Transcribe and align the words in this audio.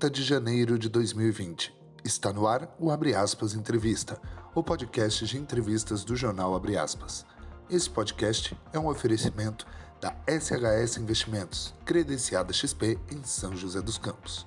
30 0.00 0.10
de 0.10 0.22
janeiro 0.22 0.78
de 0.78 0.88
2020. 0.88 1.74
Está 2.02 2.32
no 2.32 2.46
ar 2.46 2.74
o 2.78 2.90
Abre 2.90 3.14
Aspas 3.14 3.52
Entrevista, 3.52 4.18
o 4.54 4.62
podcast 4.62 5.26
de 5.26 5.36
entrevistas 5.36 6.04
do 6.04 6.16
jornal 6.16 6.54
Abre 6.54 6.78
Aspas. 6.78 7.26
Esse 7.68 7.90
podcast 7.90 8.56
é 8.72 8.78
um 8.78 8.88
oferecimento 8.88 9.66
da 10.00 10.16
SHS 10.26 10.96
Investimentos, 10.96 11.74
credenciada 11.84 12.50
XP 12.50 12.98
em 13.12 13.22
São 13.24 13.54
José 13.54 13.82
dos 13.82 13.98
Campos. 13.98 14.46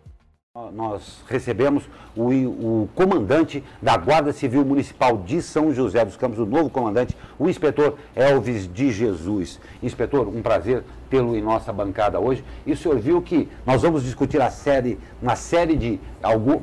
Nós 0.74 1.24
recebemos 1.30 1.90
o, 2.14 2.28
o, 2.28 2.90
comandante 2.94 3.64
da 3.82 3.96
Guarda 3.96 4.34
Civil 4.34 4.66
Municipal 4.66 5.18
de 5.20 5.42
São 5.42 5.74
José 5.74 6.04
dos 6.04 6.18
Campos, 6.18 6.40
o 6.40 6.46
novo 6.46 6.70
comandante, 6.70 7.16
o 7.40 7.48
inspetor 7.48 7.96
Elvis 8.14 8.68
de 8.68 8.92
Jesus. 8.92 9.62
Inspetor, 9.82 10.28
um 10.28 10.42
prazer 10.42 10.84
tê-lo 11.10 11.38
em 11.38 11.42
nossa 11.42 11.72
bancada 11.72 12.20
hoje. 12.20 12.44
E 12.66 12.74
o 12.74 12.76
senhor 12.76 13.00
viu 13.00 13.22
que 13.22 13.48
nós 13.66 13.82
vamos 13.82 14.04
discutir 14.04 14.42
a 14.42 14.52
série, 14.52 15.00
uma 15.22 15.38
série 15.38 15.78
de, 15.78 16.02
algum, 16.22 16.60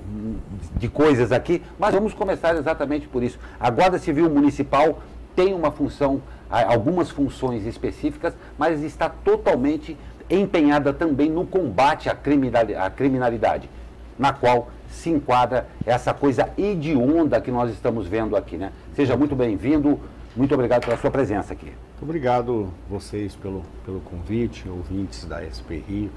de 0.77 0.87
coisas 0.87 1.33
aqui, 1.33 1.63
mas 1.79 1.95
vamos 1.95 2.13
começar 2.13 2.55
exatamente 2.57 3.09
por 3.09 3.23
isso. 3.23 3.39
A 3.59 3.71
Guarda 3.71 3.99
Civil 3.99 4.29
Municipal 4.29 4.99
tem 5.39 5.55
uma 5.55 5.71
função, 5.71 6.21
algumas 6.51 7.11
funções 7.11 7.65
específicas, 7.65 8.35
mas 8.59 8.83
está 8.83 9.09
totalmente 9.09 9.97
empenhada 10.29 10.93
também 10.93 11.31
no 11.31 11.47
combate 11.47 12.09
à 12.09 12.91
criminalidade, 12.91 13.71
na 14.19 14.33
qual 14.33 14.69
se 14.91 15.11
enquadra 15.11 15.69
essa 15.87 16.13
coisa 16.13 16.51
hedionda 16.59 17.41
que 17.41 17.53
nós 17.53 17.71
estamos 17.71 18.09
vendo 18.09 18.37
aqui, 18.37 18.57
né? 18.57 18.73
Seja 18.97 19.17
muito 19.17 19.37
bem-vindo, 19.37 20.01
muito 20.35 20.53
obrigado 20.53 20.85
pela 20.87 20.97
sua 20.97 21.09
presença 21.13 21.53
aqui. 21.53 21.67
Muito 21.67 22.03
obrigado 22.03 22.71
vocês 22.91 23.37
pelo, 23.37 23.63
pelo 23.87 24.01
convite, 24.01 24.69
ouvintes 24.69 25.25
da 25.25 25.45
SPRI, 25.45 26.11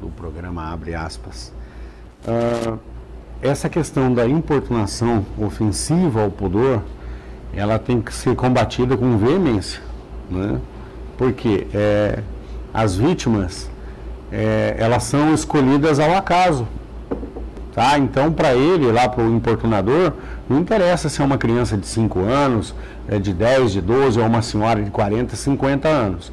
do 0.00 0.08
programa 0.08 0.72
Abre 0.72 0.96
Aspas. 0.96 1.52
Uh, 2.26 2.76
essa 3.40 3.68
questão 3.68 4.12
da 4.12 4.26
importunação 4.26 5.24
ofensiva 5.38 6.24
ao 6.24 6.30
pudor 6.32 6.82
ela 7.54 7.78
tem 7.78 8.00
que 8.00 8.12
ser 8.12 8.34
combatida 8.34 8.96
com 8.96 9.16
veemência, 9.16 9.80
né? 10.30 10.58
porque 11.16 11.66
é, 11.74 12.20
as 12.72 12.96
vítimas 12.96 13.68
é, 14.30 14.76
elas 14.78 15.04
são 15.04 15.34
escolhidas 15.34 15.98
ao 15.98 16.14
acaso. 16.14 16.66
Tá? 17.72 17.98
Então, 17.98 18.32
para 18.32 18.54
ele, 18.54 18.90
lá 18.90 19.08
para 19.08 19.22
o 19.22 19.34
importunador, 19.34 20.12
não 20.48 20.58
interessa 20.58 21.08
se 21.08 21.22
é 21.22 21.24
uma 21.24 21.38
criança 21.38 21.76
de 21.76 21.86
5 21.86 22.20
anos, 22.20 22.74
é 23.08 23.18
de 23.18 23.32
10, 23.32 23.72
de 23.72 23.80
12 23.80 24.18
ou 24.18 24.26
uma 24.26 24.42
senhora 24.42 24.82
de 24.82 24.90
40, 24.90 25.36
50 25.36 25.88
anos. 25.88 26.32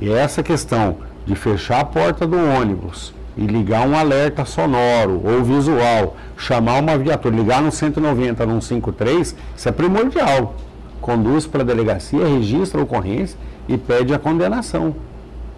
E 0.00 0.10
essa 0.10 0.42
questão 0.42 0.98
de 1.26 1.34
fechar 1.34 1.80
a 1.80 1.84
porta 1.84 2.26
do 2.26 2.36
ônibus 2.36 3.12
e 3.36 3.46
ligar 3.46 3.86
um 3.86 3.96
alerta 3.96 4.44
sonoro 4.44 5.22
ou 5.24 5.42
visual, 5.42 6.16
chamar 6.36 6.80
uma 6.80 6.96
viatura, 6.96 7.34
ligar 7.34 7.62
no 7.62 7.72
190, 7.72 8.46
no 8.46 8.62
153, 8.62 9.34
isso 9.56 9.68
é 9.68 9.72
primordial. 9.72 10.54
Conduz 11.00 11.46
para 11.46 11.62
a 11.62 11.64
delegacia, 11.64 12.26
registra 12.26 12.80
a 12.80 12.84
ocorrência 12.84 13.38
e 13.68 13.76
pede 13.76 14.14
a 14.14 14.18
condenação. 14.18 14.94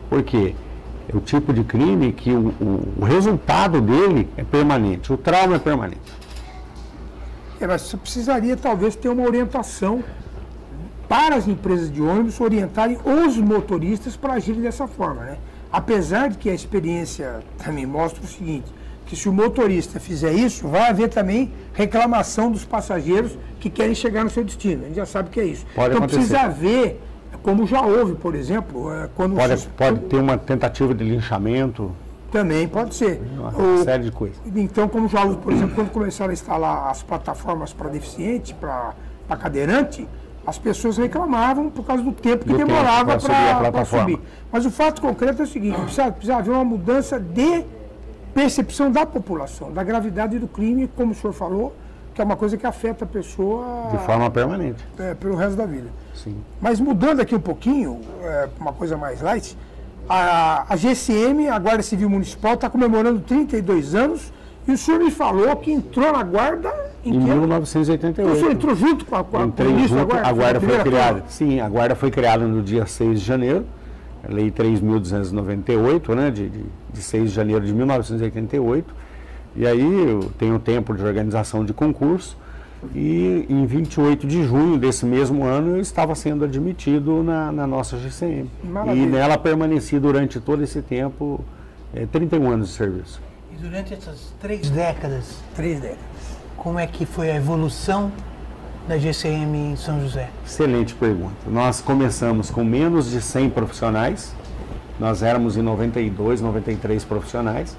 Por 0.08 0.22
quê? 0.22 0.54
É 1.12 1.16
o 1.16 1.20
tipo 1.20 1.52
de 1.52 1.62
crime 1.62 2.12
que 2.12 2.30
o, 2.32 2.48
o, 2.60 2.94
o 3.00 3.04
resultado 3.04 3.80
dele 3.80 4.28
é 4.36 4.42
permanente, 4.42 5.12
o 5.12 5.16
trauma 5.16 5.56
é 5.56 5.58
permanente. 5.58 6.26
É, 7.60 7.66
mas 7.66 7.82
você 7.82 7.96
precisaria 7.96 8.56
talvez 8.56 8.96
ter 8.96 9.08
uma 9.08 9.22
orientação 9.22 10.02
para 11.08 11.36
as 11.36 11.46
empresas 11.46 11.90
de 11.90 12.02
ônibus 12.02 12.40
orientarem 12.40 12.98
os 13.04 13.36
motoristas 13.36 14.16
para 14.16 14.34
agirem 14.34 14.60
dessa 14.60 14.86
forma, 14.86 15.22
né? 15.22 15.38
Apesar 15.72 16.30
de 16.30 16.38
que 16.38 16.48
a 16.48 16.54
experiência 16.54 17.40
também 17.58 17.86
mostra 17.86 18.22
o 18.22 18.26
seguinte, 18.26 18.72
que 19.06 19.14
se 19.14 19.28
o 19.28 19.32
motorista 19.32 20.00
fizer 20.00 20.32
isso, 20.32 20.66
vai 20.68 20.88
haver 20.88 21.08
também 21.08 21.52
reclamação 21.72 22.50
dos 22.50 22.64
passageiros 22.64 23.38
que 23.60 23.70
querem 23.70 23.94
chegar 23.94 24.24
no 24.24 24.30
seu 24.30 24.44
destino. 24.44 24.82
A 24.82 24.86
gente 24.86 24.96
já 24.96 25.06
sabe 25.06 25.30
que 25.30 25.40
é 25.40 25.44
isso. 25.44 25.64
Pode 25.74 25.94
então 25.94 25.98
acontecer. 25.98 26.16
precisa 26.18 26.40
haver, 26.40 27.00
como 27.42 27.66
já 27.66 27.82
houve, 27.82 28.14
por 28.14 28.34
exemplo, 28.34 28.92
é, 28.92 29.08
quando 29.14 29.36
pode, 29.36 29.56
se... 29.58 29.68
pode 29.68 30.00
ter 30.00 30.16
uma 30.16 30.36
tentativa 30.36 30.92
de 30.92 31.04
linchamento. 31.04 31.92
Também 32.32 32.66
pode 32.66 32.94
ser. 32.94 33.22
Uma 33.38 33.84
série 33.84 34.04
de 34.04 34.10
coisas. 34.10 34.36
Então, 34.54 34.88
como 34.88 35.08
já 35.08 35.24
houve, 35.24 35.36
por 35.36 35.52
exemplo, 35.52 35.74
quando 35.74 35.90
começaram 35.90 36.30
a 36.30 36.34
instalar 36.34 36.90
as 36.90 37.02
plataformas 37.02 37.72
para 37.72 37.88
deficiente, 37.88 38.52
para 38.54 38.94
cadeirante, 39.38 40.06
as 40.46 40.58
pessoas 40.58 40.96
reclamavam 40.96 41.68
por 41.68 41.84
causa 41.84 42.02
do 42.02 42.12
tempo 42.12 42.44
que 42.44 42.52
do 42.52 42.58
demorava 42.58 43.18
para 43.72 43.84
subir. 43.84 44.20
Mas 44.52 44.64
o 44.64 44.70
fato 44.70 45.02
concreto 45.02 45.42
é 45.42 45.44
o 45.44 45.48
seguinte: 45.48 45.80
precisa, 45.80 46.12
precisa 46.12 46.36
haver 46.36 46.52
uma 46.52 46.64
mudança 46.64 47.18
de 47.18 47.64
percepção 48.32 48.90
da 48.90 49.04
população, 49.04 49.72
da 49.72 49.82
gravidade 49.82 50.38
do 50.38 50.46
crime, 50.46 50.88
como 50.94 51.12
o 51.12 51.14
senhor 51.14 51.32
falou, 51.32 51.74
que 52.14 52.20
é 52.20 52.24
uma 52.24 52.36
coisa 52.36 52.56
que 52.56 52.66
afeta 52.66 53.04
a 53.04 53.08
pessoa. 53.08 53.88
De 53.90 53.98
forma 53.98 54.30
permanente. 54.30 54.86
É, 54.98 55.14
pelo 55.14 55.34
resto 55.34 55.56
da 55.56 55.66
vida. 55.66 55.90
Sim. 56.14 56.36
Mas 56.60 56.78
mudando 56.78 57.20
aqui 57.20 57.34
um 57.34 57.40
pouquinho, 57.40 58.00
é, 58.22 58.48
uma 58.60 58.72
coisa 58.72 58.96
mais 58.96 59.20
light, 59.20 59.56
a, 60.08 60.72
a 60.72 60.76
GCM, 60.76 61.48
a 61.48 61.58
Guarda 61.58 61.82
Civil 61.82 62.08
Municipal, 62.08 62.54
está 62.54 62.70
comemorando 62.70 63.20
32 63.20 63.94
anos 63.94 64.32
e 64.68 64.72
o 64.72 64.78
senhor 64.78 65.00
me 65.00 65.10
falou 65.10 65.56
que 65.56 65.72
entrou 65.72 66.12
na 66.12 66.22
guarda 66.22 66.72
em, 67.08 67.14
em 67.14 67.18
1988. 67.18 68.32
O 68.32 68.36
senhor 68.36 68.52
entrou 68.52 68.74
junto 68.74 69.04
com 69.04 69.16
a, 69.16 69.24
com 69.24 69.36
a 69.38 69.44
Entrei 69.44 69.88
junto, 69.88 70.06
guarda? 70.06 70.28
A 70.28 70.32
guarda 70.32 70.60
foi, 70.60 70.78
criada. 70.78 71.24
Sim, 71.28 71.60
a 71.60 71.68
guarda 71.68 71.94
foi 71.94 72.10
criada 72.10 72.46
no 72.46 72.62
dia 72.62 72.86
6 72.86 73.20
de 73.20 73.26
janeiro, 73.26 73.64
Lei 74.28 74.50
3.298, 74.50 76.14
né, 76.14 76.30
de, 76.30 76.48
de, 76.48 76.64
de 76.92 77.02
6 77.02 77.30
de 77.30 77.34
janeiro 77.34 77.64
de 77.64 77.72
1988. 77.72 78.94
E 79.54 79.66
aí 79.66 80.08
eu 80.08 80.30
tenho 80.38 80.58
tempo 80.58 80.94
de 80.94 81.02
organização 81.02 81.64
de 81.64 81.72
concurso. 81.72 82.36
E 82.94 83.46
em 83.48 83.64
28 83.64 84.26
de 84.26 84.44
junho 84.44 84.78
desse 84.78 85.06
mesmo 85.06 85.44
ano 85.44 85.76
eu 85.76 85.80
estava 85.80 86.14
sendo 86.14 86.44
admitido 86.44 87.22
na, 87.22 87.50
na 87.50 87.66
nossa 87.66 87.96
GCM. 87.96 88.50
Maravilha. 88.62 89.02
E 89.02 89.06
nela 89.06 89.38
permaneci 89.38 89.98
durante 89.98 90.38
todo 90.40 90.62
esse 90.62 90.82
tempo, 90.82 91.40
é, 91.94 92.04
31 92.06 92.50
anos 92.50 92.68
de 92.68 92.74
serviço. 92.74 93.20
E 93.52 93.56
durante 93.56 93.94
essas 93.94 94.34
três 94.40 94.68
décadas, 94.68 95.38
três 95.54 95.80
décadas, 95.80 96.35
como 96.56 96.78
é 96.78 96.86
que 96.86 97.04
foi 97.04 97.30
a 97.30 97.36
evolução 97.36 98.10
da 98.88 98.98
GCM 98.98 99.72
em 99.72 99.76
São 99.76 100.00
José? 100.00 100.30
Excelente 100.44 100.94
pergunta. 100.94 101.34
Nós 101.46 101.80
começamos 101.80 102.50
com 102.50 102.64
menos 102.64 103.10
de 103.10 103.20
100 103.20 103.50
profissionais, 103.50 104.34
nós 104.98 105.22
éramos 105.22 105.56
em 105.56 105.62
92, 105.62 106.40
93 106.40 107.04
profissionais, 107.04 107.76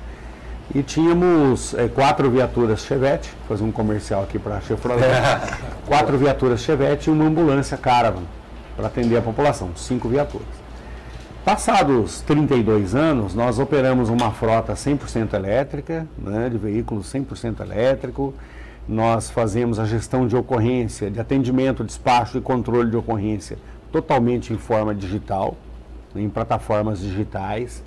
e 0.73 0.83
tínhamos 0.83 1.73
é, 1.73 1.87
quatro 1.87 2.29
viaturas 2.29 2.81
Chevette, 2.81 3.29
vou 3.39 3.57
fazer 3.57 3.63
um 3.63 3.71
comercial 3.71 4.23
aqui 4.23 4.37
para 4.37 4.57
a 4.57 4.61
Chevrolet, 4.61 5.01
quatro 5.87 6.17
viaturas 6.17 6.59
Chevette 6.61 7.09
e 7.09 7.13
uma 7.13 7.25
ambulância 7.25 7.77
Caravan, 7.77 8.23
para 8.75 8.87
atender 8.87 9.17
a 9.17 9.21
população, 9.21 9.71
cinco 9.75 10.09
viaturas. 10.09 10.47
Passados 11.43 12.19
32 12.21 12.93
anos, 12.93 13.33
nós 13.33 13.57
operamos 13.57 14.09
uma 14.09 14.31
frota 14.31 14.73
100% 14.73 15.33
elétrica, 15.33 16.05
né, 16.17 16.49
de 16.49 16.57
veículos 16.57 17.11
100% 17.11 17.61
elétrico. 17.61 18.33
Nós 18.87 19.29
fazemos 19.29 19.79
a 19.79 19.85
gestão 19.85 20.27
de 20.27 20.35
ocorrência, 20.35 21.11
de 21.11 21.19
atendimento, 21.19 21.83
despacho 21.83 22.37
e 22.37 22.41
controle 22.41 22.89
de 22.89 22.97
ocorrência 22.97 23.57
totalmente 23.91 24.53
em 24.53 24.57
forma 24.57 24.93
digital, 24.93 25.55
em 26.15 26.29
plataformas 26.29 26.99
digitais. 26.99 27.83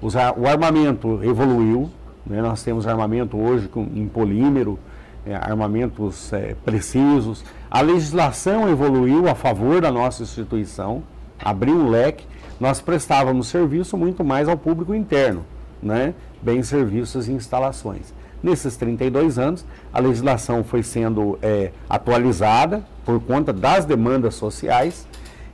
o 0.00 0.46
armamento 0.46 1.20
evoluiu, 1.22 1.90
né, 2.26 2.40
nós 2.42 2.62
temos 2.62 2.86
armamento 2.86 3.36
hoje 3.36 3.70
em 3.94 4.06
polímero, 4.08 4.78
é, 5.24 5.34
armamentos 5.34 6.32
é, 6.32 6.56
precisos. 6.64 7.44
A 7.70 7.80
legislação 7.80 8.68
evoluiu 8.68 9.28
a 9.28 9.34
favor 9.34 9.80
da 9.80 9.90
nossa 9.90 10.22
instituição, 10.22 11.02
abriu 11.38 11.74
um 11.74 11.88
leque 11.88 12.24
nós 12.60 12.78
prestávamos 12.78 13.48
serviço 13.48 13.96
muito 13.96 14.22
mais 14.22 14.46
ao 14.46 14.56
público 14.56 14.94
interno, 14.94 15.42
né? 15.82 16.12
bem 16.42 16.62
serviços 16.62 17.26
e 17.26 17.32
instalações. 17.32 18.12
Nesses 18.42 18.76
32 18.76 19.38
anos, 19.38 19.64
a 19.92 20.00
legislação 20.00 20.64
foi 20.64 20.82
sendo 20.82 21.38
é, 21.42 21.72
atualizada 21.88 22.82
por 23.04 23.20
conta 23.20 23.52
das 23.52 23.84
demandas 23.84 24.34
sociais 24.34 25.06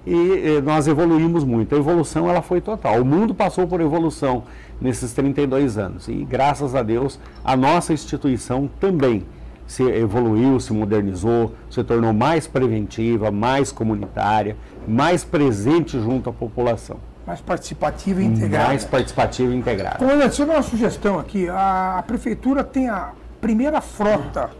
e, 0.06 0.60
nós 0.62 0.86
evoluímos 0.86 1.42
muito. 1.42 1.74
A 1.74 1.78
evolução 1.78 2.30
ela 2.30 2.40
foi 2.40 2.60
total. 2.60 3.02
O 3.02 3.04
mundo 3.04 3.34
passou 3.34 3.66
por 3.66 3.80
evolução 3.80 4.44
nesses 4.80 5.12
32 5.12 5.76
anos 5.76 6.06
e, 6.06 6.24
graças 6.24 6.74
a 6.74 6.82
Deus, 6.82 7.18
a 7.44 7.56
nossa 7.56 7.92
instituição 7.92 8.70
também. 8.80 9.24
se 9.66 9.82
evoluiu, 9.82 10.60
se 10.60 10.72
modernizou, 10.72 11.52
se 11.68 11.82
tornou 11.82 12.12
mais 12.12 12.46
preventiva, 12.46 13.32
mais 13.32 13.72
comunitária, 13.72 14.56
mais 14.86 15.24
presente 15.24 15.98
junto 15.98 16.30
à 16.30 16.32
população. 16.32 16.98
Mais 17.26 17.40
participativa 17.40 18.22
e 18.22 18.24
integrada. 18.24 18.68
Mais 18.68 18.84
participativa 18.84 19.52
e 19.52 19.56
integrada. 19.56 19.98
Comandante, 19.98 20.28
deixa 20.28 20.42
eu 20.42 20.46
dar 20.46 20.54
uma 20.54 20.62
sugestão 20.62 21.18
aqui. 21.18 21.48
A, 21.48 21.98
a 21.98 22.02
prefeitura 22.02 22.62
tem 22.62 22.88
a 22.88 23.12
primeira 23.40 23.80
frota 23.80 24.50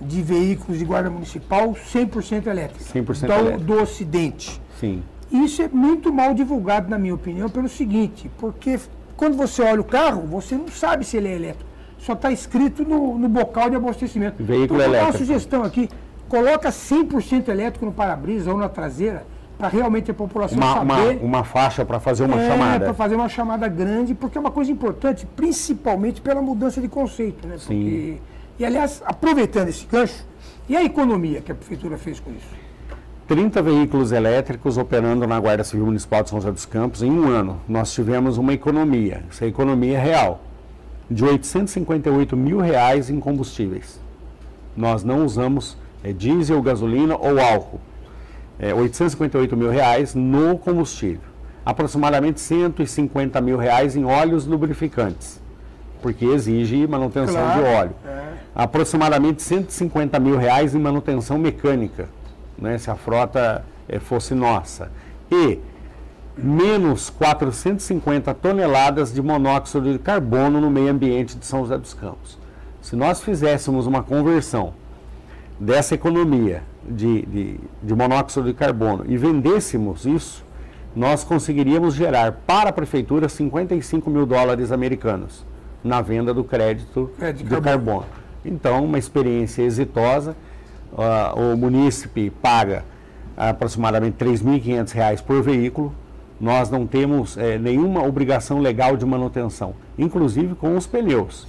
de 0.00 0.20
veículos 0.20 0.78
de 0.78 0.84
guarda 0.84 1.08
municipal 1.08 1.72
100% 1.72 2.46
elétrica. 2.48 2.84
100% 2.92 3.26
do, 3.26 3.32
elétrica. 3.32 3.58
do 3.58 3.82
Ocidente. 3.82 4.60
Sim. 4.80 5.02
Isso 5.30 5.62
é 5.62 5.68
muito 5.68 6.12
mal 6.12 6.34
divulgado, 6.34 6.90
na 6.90 6.98
minha 6.98 7.14
opinião, 7.14 7.48
pelo 7.48 7.68
seguinte, 7.68 8.30
porque 8.38 8.78
quando 9.16 9.36
você 9.36 9.62
olha 9.62 9.80
o 9.80 9.84
carro, 9.84 10.22
você 10.22 10.56
não 10.56 10.68
sabe 10.68 11.04
se 11.04 11.16
ele 11.16 11.28
é 11.28 11.36
elétrico. 11.36 11.70
Só 11.98 12.14
está 12.14 12.32
escrito 12.32 12.84
no, 12.84 13.16
no 13.16 13.28
bocal 13.28 13.70
de 13.70 13.76
abastecimento. 13.76 14.42
Veículo 14.42 14.64
então, 14.64 14.76
vou 14.76 14.78
dar 14.78 14.88
uma 14.88 14.96
elétrico. 14.96 15.18
sugestão 15.18 15.62
aqui. 15.62 15.88
Coloca 16.28 16.68
100% 16.68 17.48
elétrico 17.48 17.86
no 17.86 17.92
para-brisa 17.92 18.50
ou 18.50 18.58
na 18.58 18.68
traseira, 18.68 19.24
para 19.62 19.68
realmente 19.68 20.10
a 20.10 20.14
população 20.14 20.58
Uma, 20.58 20.80
uma, 20.80 20.96
saber... 20.96 21.18
uma 21.22 21.44
faixa 21.44 21.84
para 21.84 22.00
fazer 22.00 22.24
uma 22.24 22.42
é, 22.42 22.48
chamada. 22.48 22.84
para 22.86 22.94
fazer 22.94 23.14
uma 23.14 23.28
chamada 23.28 23.68
grande, 23.68 24.12
porque 24.12 24.36
é 24.36 24.40
uma 24.40 24.50
coisa 24.50 24.72
importante, 24.72 25.24
principalmente 25.36 26.20
pela 26.20 26.42
mudança 26.42 26.80
de 26.80 26.88
conceito. 26.88 27.46
Né? 27.46 27.54
Porque- 27.58 28.16
E, 28.58 28.64
aliás, 28.64 29.00
aproveitando 29.06 29.68
esse 29.68 29.86
gancho, 29.86 30.26
e 30.68 30.76
a 30.76 30.82
economia 30.82 31.40
que 31.40 31.52
a 31.52 31.54
prefeitura 31.54 31.96
fez 31.96 32.18
com 32.18 32.32
isso? 32.32 32.48
30 33.28 33.62
veículos 33.62 34.10
elétricos 34.10 34.76
operando 34.76 35.28
na 35.28 35.38
Guarda 35.38 35.62
Civil 35.62 35.86
Municipal 35.86 36.24
de 36.24 36.30
São 36.30 36.40
José 36.40 36.50
dos 36.52 36.66
Campos 36.66 37.00
em 37.00 37.10
um 37.10 37.28
ano. 37.28 37.60
Nós 37.68 37.92
tivemos 37.92 38.38
uma 38.38 38.52
economia, 38.52 39.22
essa 39.30 39.46
economia 39.46 39.96
é 39.96 40.02
real, 40.02 40.40
de 41.08 41.24
858 41.24 42.36
mil 42.36 42.58
reais 42.58 43.08
em 43.10 43.20
combustíveis. 43.20 44.00
Nós 44.76 45.04
não 45.04 45.24
usamos 45.24 45.76
é, 46.02 46.12
diesel, 46.12 46.60
gasolina 46.60 47.16
ou 47.16 47.38
álcool. 47.40 47.80
É, 48.58 48.72
858 48.72 49.56
mil 49.56 49.70
reais 49.70 50.14
no 50.14 50.56
combustível. 50.58 51.20
Aproximadamente 51.64 52.40
150 52.40 53.40
mil 53.40 53.56
reais 53.56 53.96
em 53.96 54.04
óleos 54.04 54.46
lubrificantes, 54.46 55.40
porque 56.00 56.24
exige 56.24 56.86
manutenção 56.86 57.34
Claro, 57.42 57.60
de 57.62 57.68
óleo. 57.68 57.94
é. 58.06 58.22
Aproximadamente 58.54 59.42
150 59.42 60.18
mil 60.18 60.36
reais 60.36 60.74
em 60.74 60.78
manutenção 60.78 61.38
mecânica, 61.38 62.08
né, 62.58 62.76
se 62.78 62.90
a 62.90 62.96
frota 62.96 63.64
eh, 63.88 63.98
fosse 63.98 64.34
nossa. 64.34 64.90
E 65.30 65.58
menos 66.36 67.08
450 67.10 68.34
toneladas 68.34 69.12
de 69.12 69.22
monóxido 69.22 69.92
de 69.92 69.98
carbono 69.98 70.60
no 70.60 70.70
meio 70.70 70.90
ambiente 70.90 71.36
de 71.36 71.46
São 71.46 71.60
José 71.60 71.78
dos 71.78 71.94
Campos. 71.94 72.38
Se 72.80 72.96
nós 72.96 73.22
fizéssemos 73.22 73.86
uma 73.86 74.02
conversão 74.02 74.74
dessa 75.58 75.94
economia 75.94 76.62
de, 76.88 77.22
de, 77.26 77.60
de 77.82 77.94
monóxido 77.94 78.46
de 78.46 78.54
carbono 78.54 79.04
e 79.08 79.16
vendêssemos 79.16 80.04
isso, 80.06 80.44
nós 80.94 81.24
conseguiríamos 81.24 81.94
gerar 81.94 82.32
para 82.46 82.70
a 82.70 82.72
prefeitura 82.72 83.28
55 83.28 84.10
mil 84.10 84.26
dólares 84.26 84.70
americanos 84.72 85.44
na 85.82 86.00
venda 86.00 86.32
do 86.34 86.44
crédito 86.44 87.10
É, 87.20 87.32
de 87.32 87.42
de 87.44 87.48
carbono. 87.50 87.62
carbono. 87.64 88.06
Então, 88.44 88.84
uma 88.84 88.98
experiência 88.98 89.62
exitosa. 89.62 90.36
Ah, 90.96 91.32
o 91.36 91.56
munícipe 91.56 92.28
paga 92.30 92.84
aproximadamente 93.36 94.16
3.500 94.22 94.92
reais 94.92 95.20
por 95.20 95.42
veículo. 95.42 95.92
Nós 96.40 96.68
não 96.68 96.86
temos 96.86 97.36
eh, 97.38 97.56
nenhuma 97.56 98.02
obrigação 98.04 98.58
legal 98.58 98.96
de 98.96 99.06
manutenção, 99.06 99.74
inclusive 99.96 100.54
com 100.56 100.76
os 100.76 100.86
pneus. 100.86 101.46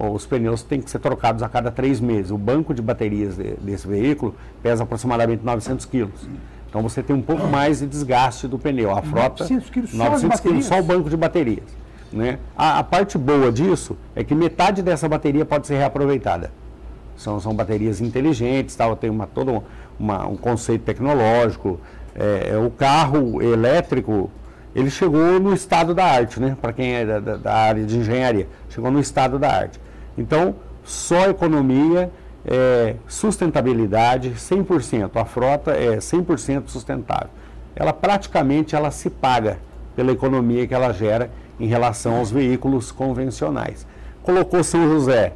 Os 0.00 0.24
pneus 0.24 0.62
têm 0.62 0.80
que 0.80 0.88
ser 0.88 1.00
trocados 1.00 1.42
a 1.42 1.48
cada 1.48 1.72
três 1.72 1.98
meses. 1.98 2.30
O 2.30 2.38
banco 2.38 2.72
de 2.72 2.80
baterias 2.80 3.36
de- 3.36 3.54
desse 3.54 3.86
veículo 3.88 4.32
pesa 4.62 4.84
aproximadamente 4.84 5.44
900 5.44 5.84
quilos. 5.86 6.28
Então 6.70 6.82
você 6.82 7.02
tem 7.02 7.16
um 7.16 7.22
pouco 7.22 7.48
mais 7.48 7.80
de 7.80 7.86
desgaste 7.88 8.46
do 8.46 8.58
pneu. 8.58 8.92
A 8.92 9.02
frota, 9.02 9.42
900 9.42 9.70
quilos 9.70 9.90
só 9.90 9.96
as 10.04 10.10
900 10.10 10.40
quilos 10.40 10.66
só 10.66 10.78
o 10.78 10.82
banco 10.84 11.10
de 11.10 11.16
baterias. 11.16 11.64
Né? 12.12 12.38
A, 12.56 12.78
a 12.78 12.84
parte 12.84 13.18
boa 13.18 13.50
disso 13.50 13.96
é 14.14 14.22
que 14.22 14.34
metade 14.36 14.82
dessa 14.82 15.08
bateria 15.08 15.44
pode 15.44 15.66
ser 15.66 15.78
reaproveitada. 15.78 16.52
São, 17.16 17.40
são 17.40 17.52
baterias 17.52 18.00
inteligentes, 18.00 18.76
tal, 18.76 18.94
tem 18.94 19.10
uma, 19.10 19.26
todo 19.26 19.50
um- 19.52 19.62
uma- 19.98 20.26
um 20.28 20.36
conceito 20.36 20.82
tecnológico. 20.84 21.80
É, 22.14 22.50
é, 22.52 22.56
o 22.56 22.70
carro 22.70 23.42
elétrico, 23.42 24.30
ele 24.76 24.90
chegou 24.90 25.40
no 25.40 25.52
estado 25.52 25.92
da 25.92 26.04
arte, 26.04 26.38
né? 26.40 26.56
Para 26.62 26.72
quem 26.72 26.94
é 26.94 27.04
da, 27.04 27.18
da- 27.18 27.36
da 27.36 27.54
área 27.54 27.84
de 27.84 27.98
engenharia, 27.98 28.46
chegou 28.70 28.90
no 28.92 29.00
estado 29.00 29.38
da 29.38 29.50
arte. 29.52 29.80
Então, 30.18 30.56
só 30.84 31.28
economia, 31.28 32.10
é, 32.44 32.96
sustentabilidade, 33.06 34.30
100%. 34.30 35.10
A 35.14 35.24
frota 35.24 35.70
é 35.70 35.98
100% 35.98 36.64
sustentável. 36.66 37.30
Ela 37.76 37.92
praticamente 37.92 38.74
ela 38.74 38.90
se 38.90 39.08
paga 39.08 39.58
pela 39.94 40.12
economia 40.12 40.66
que 40.66 40.74
ela 40.74 40.92
gera 40.92 41.30
em 41.60 41.66
relação 41.66 42.16
aos 42.16 42.30
veículos 42.30 42.90
convencionais. 42.90 43.86
Colocou 44.22 44.62
São 44.64 44.88
José 44.88 45.32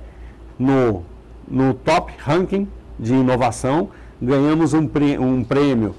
no, 0.58 1.04
no 1.48 1.74
top 1.74 2.12
ranking 2.18 2.68
de 2.98 3.14
inovação, 3.14 3.88
ganhamos 4.20 4.74
um, 4.74 4.88
um 5.20 5.44
prêmio, 5.44 5.94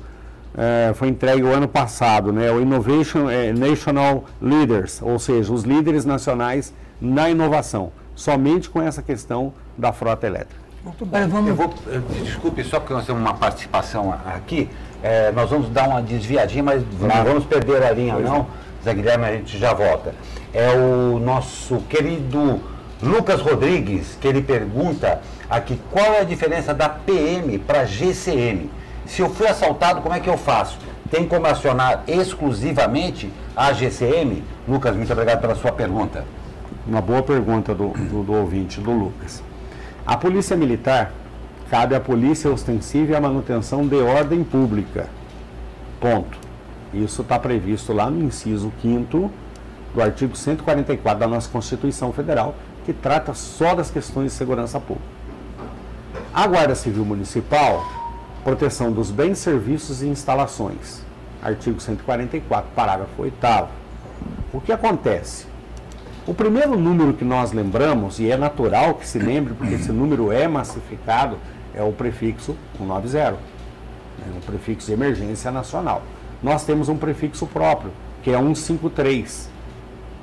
eh, 0.56 0.94
foi 0.96 1.10
entregue 1.10 1.44
o 1.44 1.52
ano 1.52 1.68
passado, 1.68 2.32
né, 2.32 2.52
o 2.52 2.62
Innovation 2.62 3.30
eh, 3.30 3.52
National 3.52 4.26
Leaders, 4.42 5.02
ou 5.02 5.18
seja, 5.20 5.52
os 5.52 5.64
líderes 5.64 6.06
nacionais 6.06 6.74
na 7.02 7.30
inovação, 7.30 7.92
somente 8.16 8.70
com 8.70 8.82
essa 8.82 9.02
questão 9.02 9.54
da 9.78 9.92
frota 9.92 10.28
elétrica. 10.28 10.62
Muito. 10.84 11.08
Olha, 11.12 11.28
vamos, 11.28 11.50
Eu 11.50 11.56
vou, 11.56 11.74
eh, 11.88 12.02
desculpe, 12.24 12.64
só 12.64 12.80
porque 12.80 12.94
nós 12.94 13.06
temos 13.06 13.22
uma 13.22 13.34
participação 13.34 14.14
aqui, 14.26 14.70
eh, 15.02 15.32
nós 15.34 15.50
vamos 15.50 15.70
dar 15.70 15.88
uma 15.88 16.02
desviadinha, 16.02 16.62
mas 16.62 16.84
não 17.00 17.24
vamos 17.24 17.46
perder 17.46 17.84
a 17.84 17.92
linha 17.92 18.20
não. 18.20 18.48
Zé 18.84 18.94
Guilherme, 18.94 19.26
a 19.26 19.32
gente 19.32 19.58
já 19.58 19.74
volta. 19.74 20.14
É 20.54 20.70
o 20.72 21.20
nosso 21.20 21.78
querido 21.90 22.62
Lucas 23.02 23.40
Rodrigues, 23.40 24.18
que 24.20 24.28
ele 24.28 24.42
pergunta 24.42 25.22
aqui 25.50 25.80
qual 25.90 26.06
é 26.06 26.20
a 26.20 26.24
diferença 26.24 26.74
da 26.74 26.90
PM 26.90 27.58
para 27.60 27.86
GCM. 27.86 28.70
Se 29.06 29.22
eu 29.22 29.30
fui 29.30 29.48
assaltado, 29.48 30.02
como 30.02 30.14
é 30.14 30.20
que 30.20 30.30
eu 30.30 30.38
faço? 30.38 30.78
Tem 31.10 31.26
como 31.26 31.46
acionar 31.48 32.04
exclusivamente 32.08 33.32
a 33.56 33.72
GCM? 33.72 34.44
Lucas, 34.68 34.96
muito 34.96 35.12
obrigado 35.14 35.40
pela 35.40 35.56
sua 35.56 35.72
pergunta. 35.72 36.26
Uma 36.86 37.02
boa 37.02 37.24
pergunta 37.24 37.74
do, 37.74 37.90
do, 37.90 38.24
do 38.24 38.34
ouvinte, 38.34 38.82
do 38.82 38.92
Lucas. 38.92 39.42
A 40.06 40.18
Polícia 40.18 40.58
Militar 40.58 41.14
cabe 41.70 41.96
à 41.96 42.00
Polícia 42.00 42.52
Ostensiva 42.52 43.14
e 43.14 43.16
à 43.16 43.22
manutenção 43.22 43.88
de 43.88 43.96
ordem 43.96 44.44
pública. 44.44 45.08
Ponto. 46.02 46.38
Isso 46.94 47.22
está 47.22 47.40
previsto 47.40 47.94
lá 47.94 48.10
no 48.10 48.22
inciso 48.22 48.72
5 48.82 49.32
do 49.96 50.02
artigo 50.02 50.36
144 50.36 51.20
da 51.20 51.28
nossa 51.28 51.50
Constituição 51.50 52.12
Federal, 52.12 52.54
que 52.86 52.92
trata 52.92 53.34
só 53.34 53.74
das 53.74 53.90
questões 53.90 54.32
de 54.32 54.38
segurança 54.38 54.78
pública. 54.78 55.08
A 56.34 56.46
Guarda 56.48 56.76
Civil 56.76 57.06
Municipal, 57.06 57.86
proteção 58.44 58.92
dos 58.92 59.10
bens, 59.10 59.38
serviços 59.38 60.04
e 60.04 60.08
instalações. 60.08 61.02
Artigo 61.42 61.80
144, 61.80 62.72
parágrafo 62.76 63.22
8 63.22 63.70
O 64.52 64.60
que 64.60 64.74
acontece? 64.74 65.53
O 66.26 66.34
primeiro 66.34 66.78
número 66.80 67.14
que 67.14 67.26
nós 67.26 67.52
lembramos, 67.52 68.18
e 68.18 68.32
é 68.32 68.38
natural 68.38 68.94
que 68.94 69.06
se 69.06 69.20
lembre, 69.20 69.54
porque 69.54 69.74
esse 69.74 69.92
número 69.92 70.32
é 70.32 70.48
massificado, 70.48 71.38
é 71.76 71.84
o 71.84 71.92
prefixo 71.92 72.56
190, 72.78 73.20
é 73.20 74.38
o 74.38 74.42
prefixo 74.46 74.88
de 74.88 74.94
emergência 74.94 75.52
nacional. 75.52 76.02
Nós 76.42 76.64
temos 76.64 76.88
um 76.88 76.96
prefixo 76.96 77.46
próprio, 77.46 77.92
que 78.24 78.32
é 78.32 78.38
153, 78.38 79.50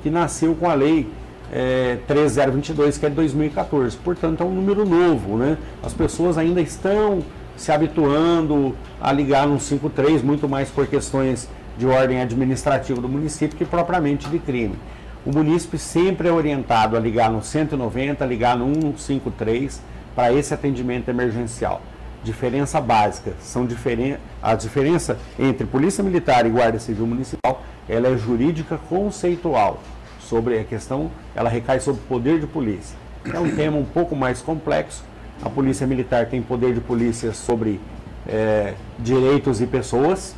que 0.01 0.09
nasceu 0.09 0.55
com 0.55 0.67
a 0.67 0.73
lei 0.73 1.07
eh, 1.51 1.99
3022, 2.07 2.97
que 2.97 3.05
é 3.05 3.09
de 3.09 3.15
2014. 3.15 3.95
Portanto, 3.97 4.41
é 4.41 4.45
um 4.45 4.51
número 4.51 4.83
novo. 4.83 5.37
Né? 5.37 5.55
As 5.83 5.93
pessoas 5.93 6.35
ainda 6.35 6.61
estão 6.61 7.21
se 7.55 7.71
habituando 7.71 8.75
a 8.99 9.11
ligar 9.11 9.45
no 9.45 9.59
53, 9.59 10.23
muito 10.23 10.49
mais 10.49 10.67
por 10.71 10.87
questões 10.87 11.47
de 11.77 11.85
ordem 11.85 12.19
administrativa 12.21 12.99
do 12.99 13.07
município 13.07 13.55
que 13.55 13.65
propriamente 13.65 14.27
de 14.27 14.39
crime. 14.39 14.75
O 15.23 15.31
munícipe 15.31 15.77
sempre 15.77 16.27
é 16.27 16.31
orientado 16.31 16.97
a 16.97 16.99
ligar 16.99 17.29
no 17.29 17.43
190, 17.43 18.25
ligar 18.25 18.57
no 18.57 18.97
153 18.97 19.79
para 20.15 20.33
esse 20.33 20.51
atendimento 20.51 21.09
emergencial. 21.09 21.79
Diferença 22.23 22.81
básica, 22.81 23.33
são 23.39 23.63
diferen... 23.67 24.17
a 24.41 24.55
diferença 24.55 25.19
entre 25.37 25.67
Polícia 25.67 26.03
Militar 26.03 26.47
e 26.47 26.49
Guarda 26.49 26.79
Civil 26.79 27.05
Municipal, 27.05 27.61
ela 27.87 28.07
é 28.07 28.17
jurídica 28.17 28.79
conceitual. 28.89 29.79
Sobre 30.19 30.57
a 30.57 30.63
questão, 30.63 31.11
ela 31.35 31.49
recai 31.49 31.79
sobre 31.79 32.01
o 32.01 32.07
poder 32.07 32.39
de 32.39 32.47
polícia. 32.47 32.97
É 33.31 33.39
um 33.39 33.55
tema 33.55 33.77
um 33.77 33.85
pouco 33.85 34.15
mais 34.15 34.41
complexo. 34.41 35.03
A 35.43 35.49
Polícia 35.51 35.85
Militar 35.85 36.25
tem 36.27 36.41
poder 36.41 36.73
de 36.73 36.81
polícia 36.81 37.31
sobre 37.31 37.79
eh, 38.27 38.73
direitos 38.97 39.61
e 39.61 39.67
pessoas. 39.67 40.35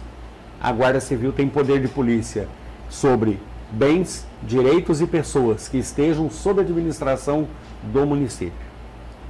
A 0.61 0.71
Guarda 0.73 0.99
Civil 0.99 1.31
tem 1.31 1.47
poder 1.47 1.79
de 1.79 1.87
polícia 1.87 2.49
sobre 2.89 3.39
bens, 3.73 4.25
direitos 4.43 5.01
e 5.01 5.07
pessoas 5.07 5.67
que 5.67 5.77
estejam 5.77 6.29
sob 6.29 6.59
a 6.61 6.63
administração 6.63 7.47
do 7.91 8.05
município. 8.05 8.53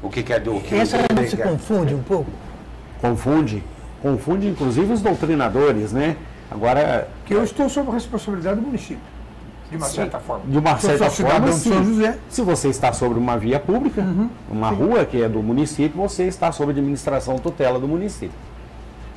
O 0.01 0.09
que, 0.09 0.21
que 0.21 0.33
é 0.33 0.39
do. 0.39 0.59
que- 0.59 0.75
Essa 0.75 0.97
o 0.97 1.00
não 1.15 1.23
que 1.23 1.29
se 1.29 1.38
confunde 1.38 1.95
um 1.95 2.03
pouco? 2.03 2.29
Confunde, 3.00 3.63
confunde 4.01 4.47
inclusive 4.47 4.91
os 4.93 5.01
doutrinadores, 5.01 5.91
né? 5.93 6.17
Agora, 6.51 7.07
Que 7.25 7.33
eu 7.33 7.43
estou 7.43 7.69
sob 7.69 7.89
a 7.89 7.93
responsabilidade 7.93 8.57
do 8.59 8.65
município, 8.65 9.01
de 9.71 9.77
uma 9.77 9.85
certa 9.88 10.19
forma. 10.19 10.43
de 10.45 10.57
uma 10.57 10.77
Sou 10.77 10.89
certa 10.89 11.09
forma, 11.09 11.47
de 11.47 11.53
São 11.55 11.73
sim. 11.83 11.83
José. 11.95 12.17
Se 12.29 12.41
você 12.41 12.67
está 12.67 12.91
sobre 12.93 13.17
uma 13.17 13.38
via 13.38 13.59
pública, 13.59 14.05
uma 14.51 14.69
rua 14.69 15.05
que 15.05 15.21
é 15.23 15.27
do 15.29 15.41
município, 15.41 16.00
você 16.00 16.23
está 16.25 16.51
sob 16.51 16.71
administração 16.71 17.38
tutela 17.38 17.79
do 17.79 17.88
município. 17.88 18.38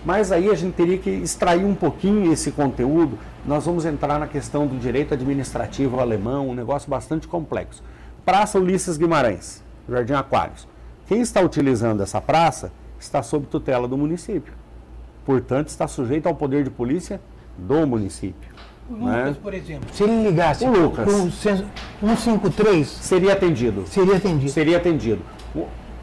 Mas 0.07 0.31
aí 0.31 0.49
a 0.49 0.55
gente 0.55 0.75
teria 0.75 0.97
que 0.97 1.11
extrair 1.11 1.65
um 1.65 1.75
pouquinho 1.75 2.33
esse 2.33 2.53
conteúdo. 2.53 3.19
Nós 3.45 3.67
vamos 3.67 3.85
entrar 3.85 4.21
na 4.21 4.29
questão 4.29 4.65
do 4.65 4.79
direito 4.79 5.13
administrativo 5.13 5.99
alemão, 5.99 6.49
um 6.49 6.55
negócio 6.55 6.89
bastante 6.89 7.27
complexo. 7.27 7.83
Praça 8.25 8.57
Ulisses 8.57 8.97
Guimarães, 8.97 9.65
Jardim 9.89 10.13
Aquários. 10.13 10.69
Quem 11.09 11.21
está 11.21 11.41
utilizando 11.41 12.05
essa 12.05 12.21
praça 12.21 12.71
está 13.01 13.21
sob 13.21 13.47
tutela 13.47 13.89
do 13.89 13.99
município. 13.99 14.53
Portanto, 15.25 15.69
está 15.71 15.89
sujeito 15.89 16.29
ao 16.29 16.37
poder 16.37 16.63
de 16.63 16.71
polícia 16.71 17.21
do 17.59 17.85
município. 17.85 18.49
O 18.89 19.07
né? 19.07 19.23
Lucas, 19.25 19.37
por 19.39 19.55
exemplo, 19.55 19.89
se 19.93 20.05
ele 20.05 20.23
ligasse 20.29 20.65
O 20.65 20.71
Lucas. 20.71 21.05
para 21.05 21.13
o 21.13 22.17
153, 22.17 22.87
Seria 22.87 23.33
atendido. 23.33 23.85
seria 23.89 24.17
atendido. 24.19 24.51
seria 24.53 24.77
atendido. 24.77 25.23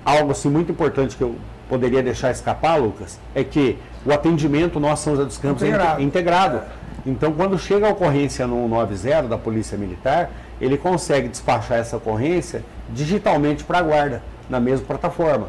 Algo 0.03 0.31
assim 0.33 0.49
muito 0.49 0.73
importante 0.73 1.15
que 1.15 1.21
eu 1.23 1.35
poderia 1.69 2.01
deixar 2.03 2.31
escapar, 2.31 2.75
Lucas, 2.77 3.19
é 3.33 3.43
que 3.43 3.77
o 4.05 4.11
atendimento 4.13 4.79
nós 4.79 4.99
São 4.99 5.15
José 5.15 5.25
dos 5.27 5.37
Campos 5.37 5.63
é 5.63 5.67
Integrado. 5.67 5.93
inte- 6.01 6.03
integrado. 6.07 6.61
Então, 7.05 7.33
quando 7.33 7.57
chega 7.59 7.87
a 7.87 7.91
ocorrência 7.91 8.47
no 8.47 8.55
190 8.67 9.27
da 9.27 9.37
Polícia 9.37 9.77
Militar, 9.77 10.29
ele 10.61 10.77
consegue 10.77 11.27
despachar 11.27 11.77
essa 11.79 11.97
ocorrência 11.97 12.63
digitalmente 12.89 13.63
para 13.63 13.79
a 13.79 13.81
guarda, 13.81 14.21
na 14.49 14.59
mesma 14.59 14.85
plataforma. 14.85 15.47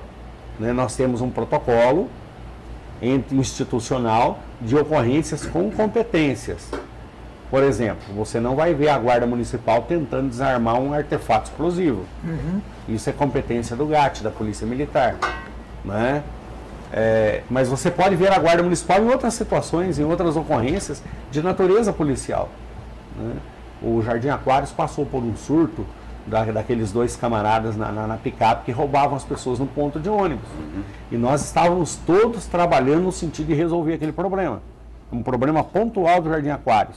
né? 0.58 0.72
Nós 0.72 0.94
temos 0.96 1.20
um 1.20 1.30
protocolo 1.30 2.08
institucional 3.32 4.38
de 4.60 4.76
ocorrências 4.76 5.44
com 5.44 5.70
competências. 5.70 6.70
Por 7.50 7.62
exemplo, 7.62 8.02
você 8.16 8.40
não 8.40 8.56
vai 8.56 8.74
ver 8.74 8.88
a 8.88 8.98
Guarda 8.98 9.26
Municipal 9.26 9.82
tentando 9.82 10.28
desarmar 10.28 10.76
um 10.80 10.92
artefato 10.92 11.50
explosivo. 11.50 12.04
Isso 12.88 13.08
é 13.10 13.12
competência 13.12 13.76
do 13.76 13.86
GAT, 13.86 14.22
da 14.22 14.30
Polícia 14.30 14.66
Militar. 14.66 15.16
Né? 15.84 16.22
É, 16.92 17.42
mas 17.50 17.68
você 17.68 17.90
pode 17.90 18.14
ver 18.16 18.32
a 18.32 18.38
Guarda 18.38 18.62
Municipal 18.62 19.02
em 19.02 19.08
outras 19.08 19.34
situações, 19.34 19.98
em 19.98 20.04
outras 20.04 20.36
ocorrências 20.36 21.02
de 21.30 21.42
natureza 21.42 21.92
policial. 21.92 22.48
né? 23.18 23.34
O 23.82 24.00
Jardim 24.02 24.28
Aquários 24.28 24.70
passou 24.70 25.04
por 25.04 25.22
um 25.22 25.36
surto 25.36 25.84
da- 26.26 26.44
daqueles 26.44 26.90
dois 26.92 27.16
camaradas 27.16 27.76
na, 27.76 27.90
na, 27.92 28.06
na 28.06 28.16
picape 28.16 28.64
que 28.64 28.72
roubavam 28.72 29.16
as 29.16 29.24
pessoas 29.24 29.58
no 29.58 29.66
ponto 29.66 29.98
de 30.00 30.08
ônibus. 30.08 30.48
E 31.10 31.16
nós 31.16 31.44
estávamos 31.44 31.96
todos 32.06 32.46
trabalhando 32.46 33.02
no 33.02 33.12
sentido 33.12 33.48
de 33.48 33.54
resolver 33.54 33.94
aquele 33.94 34.12
problema. 34.12 34.62
Um 35.12 35.22
problema 35.22 35.62
pontual 35.62 36.22
do 36.22 36.30
Jardim 36.30 36.48
Aquários. 36.50 36.96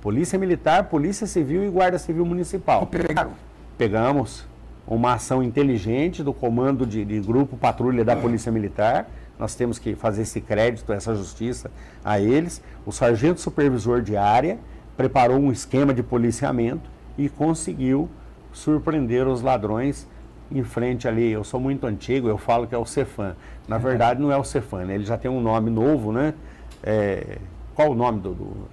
Polícia 0.00 0.38
Militar, 0.38 0.84
Polícia 0.84 1.26
Civil 1.26 1.64
e 1.64 1.68
Guarda 1.68 1.98
Civil 1.98 2.24
Municipal. 2.24 2.86
Pegaram. 2.86 3.30
Pegamos 3.76 4.46
uma 4.88 5.14
ação 5.14 5.42
inteligente 5.42 6.22
do 6.22 6.32
comando 6.32 6.86
de, 6.86 7.04
de 7.04 7.20
grupo 7.20 7.56
patrulha 7.56 8.04
da 8.04 8.16
Polícia 8.16 8.50
Militar. 8.50 9.08
Nós 9.38 9.54
temos 9.54 9.78
que 9.78 9.94
fazer 9.94 10.22
esse 10.22 10.40
crédito, 10.40 10.92
essa 10.92 11.14
justiça 11.14 11.70
a 12.04 12.18
eles. 12.18 12.60
O 12.86 12.90
sargento 12.90 13.40
supervisor 13.40 14.00
de 14.02 14.16
área 14.16 14.58
preparou 14.96 15.38
um 15.38 15.52
esquema 15.52 15.92
de 15.94 16.02
policiamento 16.02 16.90
e 17.16 17.28
conseguiu 17.28 18.08
surpreender 18.52 19.28
os 19.28 19.42
ladrões 19.42 20.08
em 20.50 20.64
frente 20.64 21.06
ali. 21.06 21.30
Eu 21.30 21.44
sou 21.44 21.60
muito 21.60 21.86
antigo, 21.86 22.26
eu 22.28 22.38
falo 22.38 22.66
que 22.66 22.74
é 22.74 22.78
o 22.78 22.86
Cefam. 22.86 23.36
Na 23.68 23.76
verdade, 23.78 24.20
não 24.20 24.32
é 24.32 24.36
o 24.36 24.42
Cefam, 24.42 24.84
né? 24.86 24.94
ele 24.94 25.04
já 25.04 25.16
tem 25.18 25.30
um 25.30 25.40
nome 25.40 25.70
novo, 25.70 26.10
né? 26.10 26.34
É, 26.82 27.38
qual 27.74 27.90
o 27.90 27.94
nome 27.94 28.20
do- 28.20 28.34
do, 28.34 28.44
o 28.44 28.68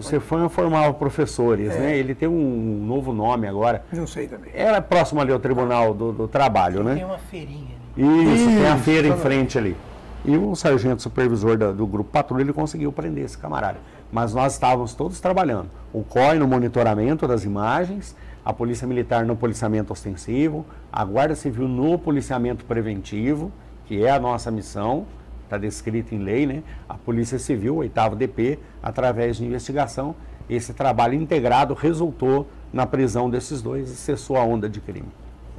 Cefam 0.00 0.48
formava 0.48 0.92
professores, 0.94 1.68
né? 1.68 1.96
Ele 1.96 2.14
tem 2.14 2.28
um 2.28 2.84
novo 2.86 3.12
nome 3.12 3.46
agora. 3.46 3.84
Não 3.92 4.06
sei 4.06 4.26
também. 4.26 4.50
Era 4.54 4.80
próximo 4.80 5.20
ali 5.20 5.32
ao 5.32 5.38
Tribunal 5.38 5.92
do, 5.94 6.12
do 6.12 6.28
Trabalho, 6.28 6.84
Tem 6.84 6.94
né? 6.96 7.04
uma 7.04 7.18
feirinha 7.18 7.74
ali. 7.96 8.34
Isso, 8.34 8.46
tem 8.46 8.66
a 8.66 8.74
Isso, 8.74 8.84
feira 8.84 9.08
em 9.08 9.16
frente 9.16 9.58
ali. 9.58 9.76
E 10.24 10.36
o 10.36 10.54
sargento 10.54 11.02
supervisor 11.02 11.56
da- 11.56 11.72
do 11.72 11.86
grupo 11.86 12.10
patrulha, 12.10 12.42
ele 12.42 12.52
conseguiu 12.52 12.92
prender 12.92 13.24
esse 13.24 13.36
camarada. 13.38 13.78
Mas 14.12 14.32
nós 14.34 14.54
estávamos 14.54 14.94
todos 14.94 15.20
trabalhando. 15.20 15.68
O 15.92 16.02
COI 16.02 16.38
no 16.38 16.46
monitoramento 16.48 17.26
das 17.26 17.44
imagens, 17.44 18.16
a 18.44 18.52
Polícia 18.52 18.86
Militar 18.86 19.24
no 19.26 19.36
policiamento 19.36 19.92
ostensivo, 19.92 20.64
a 20.92 21.04
Guarda 21.04 21.34
Civil 21.34 21.68
no 21.68 21.98
policiamento 21.98 22.64
preventivo, 22.64 23.50
que 23.86 24.04
é 24.04 24.10
a 24.10 24.18
nossa 24.18 24.50
missão, 24.50 25.06
está 25.48 25.56
descrito 25.58 26.14
em 26.14 26.18
lei, 26.18 26.46
né? 26.46 26.62
A 26.88 26.94
Polícia 26.94 27.38
Civil, 27.38 27.74
o 27.74 27.78
oitavo 27.78 28.14
DP, 28.14 28.58
através 28.82 29.38
de 29.38 29.44
investigação, 29.46 30.14
esse 30.48 30.74
trabalho 30.74 31.14
integrado 31.14 31.72
resultou 31.74 32.46
na 32.72 32.86
prisão 32.86 33.28
desses 33.30 33.62
dois 33.62 33.90
e 33.90 33.96
cessou 33.96 34.36
a 34.36 34.44
onda 34.44 34.68
de 34.68 34.80
crime. 34.80 35.08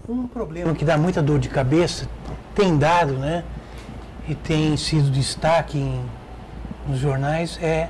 Um 0.07 0.27
problema 0.27 0.73
que 0.75 0.85
dá 0.85 0.97
muita 0.97 1.21
dor 1.21 1.39
de 1.39 1.49
cabeça, 1.49 2.07
tem 2.55 2.77
dado, 2.77 3.13
né? 3.13 3.43
E 4.27 4.35
tem 4.35 4.77
sido 4.77 5.09
destaque 5.09 5.77
em- 5.79 6.01
nos 6.87 6.99
jornais, 6.99 7.57
é 7.61 7.89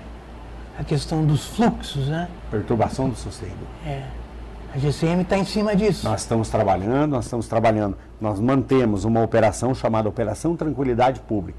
a 0.77 0.84
questão 0.84 1.25
dos 1.25 1.46
fluxos, 1.48 2.08
né? 2.08 2.29
Perturbação 2.50 3.10
do 3.10 3.15
sossego. 3.18 3.53
É. 3.86 4.03
A 4.74 4.77
GCM 4.77 5.24
está 5.24 5.38
em 5.38 5.44
cima 5.46 5.75
disso. 5.75 6.08
Nós 6.08 6.22
estamos 6.22 6.48
trabalhando, 6.50 7.12
nós 7.12 7.25
estamos 7.25 7.48
trabalhando. 7.48 7.98
Nós 8.22 8.39
mantemos 8.39 9.03
uma 9.03 9.22
operação 9.24 9.74
chamada 9.74 10.08
Operação 10.08 10.56
Tranquilidade 10.56 11.20
Pública. 11.22 11.58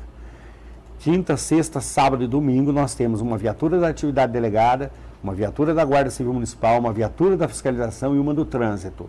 Quinta, 1.01 1.35
sexta, 1.35 1.81
sábado 1.81 2.23
e 2.23 2.27
domingo 2.27 2.73
nós 2.73 2.95
temos 2.95 3.23
uma 3.23 3.39
viatura 3.39 3.81
da 3.81 3.89
atividade 3.89 4.35
delegada, 4.35 4.93
uma 5.25 5.33
viatura 5.33 5.73
da 5.73 5.83
Guarda 5.83 6.11
Civil 6.11 6.35
Municipal, 6.35 6.79
uma 6.79 6.93
viatura 6.93 7.39
da 7.39 7.49
fiscalização 7.49 8.15
e 8.15 8.19
uma 8.19 8.35
do 8.35 8.45
trânsito, 8.45 9.09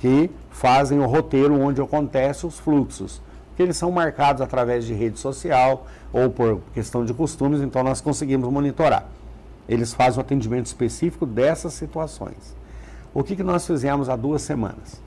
que 0.00 0.28
fazem 0.50 0.98
o 0.98 1.06
roteiro 1.06 1.56
onde 1.56 1.80
acontecem 1.80 2.48
os 2.48 2.58
fluxos, 2.58 3.22
que 3.56 3.62
eles 3.62 3.76
são 3.76 3.92
marcados 3.92 4.42
através 4.42 4.84
de 4.84 4.92
rede 4.92 5.20
social 5.20 5.86
ou 6.12 6.30
por 6.30 6.62
questão 6.74 7.04
de 7.04 7.14
costumes, 7.14 7.60
então 7.60 7.84
nós 7.84 8.00
conseguimos 8.00 8.50
monitorar. 8.50 9.06
Eles 9.68 9.94
fazem 9.94 10.18
o 10.18 10.22
atendimento 10.22 10.66
específico 10.66 11.24
dessas 11.24 11.74
situações. 11.74 12.56
O 13.14 13.22
que, 13.22 13.36
que 13.36 13.44
nós 13.44 13.64
fizemos 13.64 14.08
há 14.08 14.16
duas 14.16 14.42
semanas? 14.42 15.00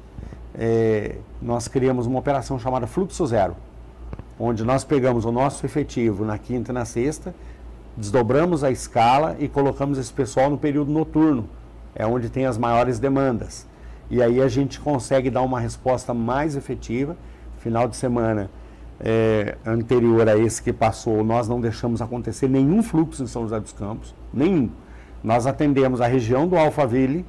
É, 0.55 1.17
nós 1.41 1.67
criamos 1.67 2.05
uma 2.05 2.19
operação 2.19 2.57
chamada 2.57 2.87
Fluxo 2.87 3.27
Zero, 3.27 3.57
onde 4.45 4.63
nós 4.65 4.83
pegamos 4.83 5.23
o 5.23 5.31
nosso 5.31 5.65
efetivo 5.65 6.25
na 6.25 6.37
quinta 6.37 6.71
e 6.71 6.73
na 6.73 6.83
sexta, 6.83 7.33
desdobramos 7.95 8.61
a 8.61 8.69
escala 8.69 9.37
e 9.39 9.47
colocamos 9.47 9.97
esse 9.97 10.11
pessoal 10.11 10.49
no 10.49 10.57
período 10.57 10.91
noturno, 10.91 11.47
é 11.95 12.05
onde 12.05 12.29
tem 12.29 12.45
as 12.45 12.57
maiores 12.57 12.99
demandas. 12.99 13.65
E 14.09 14.21
aí 14.21 14.41
a 14.41 14.49
gente 14.49 14.81
consegue 14.81 15.29
dar 15.29 15.43
uma 15.43 15.61
resposta 15.61 16.13
mais 16.13 16.57
efetiva. 16.57 17.15
Final 17.59 17.87
de 17.87 17.95
semana 17.95 18.49
é, 18.99 19.55
anterior 19.65 20.27
a 20.27 20.37
esse 20.37 20.61
que 20.61 20.73
passou, 20.73 21.23
nós 21.23 21.47
não 21.47 21.61
deixamos 21.61 22.01
acontecer 22.01 22.49
nenhum 22.49 22.83
fluxo 22.83 23.23
em 23.23 23.27
São 23.27 23.43
José 23.43 23.61
dos 23.61 23.71
Campos, 23.71 24.13
nenhum. 24.33 24.69
Nós 25.23 25.47
atendemos 25.47 26.01
a 26.01 26.07
região 26.07 26.49
do 26.49 26.57
Alphaville, 26.57 27.25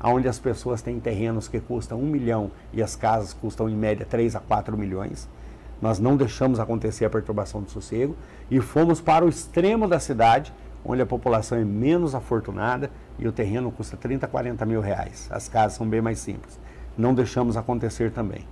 onde 0.00 0.28
as 0.28 0.38
pessoas 0.38 0.80
têm 0.80 1.00
terrenos 1.00 1.48
que 1.48 1.58
custam 1.58 1.98
um 1.98 2.06
milhão 2.06 2.52
e 2.72 2.80
as 2.80 2.94
casas 2.94 3.32
custam 3.32 3.68
em 3.68 3.74
média 3.74 4.06
3 4.08 4.36
a 4.36 4.40
4 4.40 4.78
milhões. 4.78 5.28
Nós 5.80 5.98
não 5.98 6.16
deixamos 6.16 6.60
acontecer 6.60 7.04
a 7.04 7.10
perturbação 7.10 7.62
do 7.62 7.70
sossego 7.70 8.16
e 8.50 8.60
fomos 8.60 9.00
para 9.00 9.24
o 9.24 9.28
extremo 9.28 9.88
da 9.88 9.98
cidade, 9.98 10.52
onde 10.84 11.00
a 11.00 11.06
população 11.06 11.58
é 11.58 11.64
menos 11.64 12.14
afortunada 12.14 12.90
e 13.18 13.26
o 13.26 13.32
terreno 13.32 13.70
custa 13.70 13.96
30, 13.96 14.26
40 14.26 14.66
mil 14.66 14.80
reais. 14.80 15.28
As 15.30 15.48
casas 15.48 15.76
são 15.76 15.88
bem 15.88 16.00
mais 16.00 16.18
simples. 16.18 16.58
Não 16.96 17.14
deixamos 17.14 17.56
acontecer 17.56 18.10
também. 18.10 18.46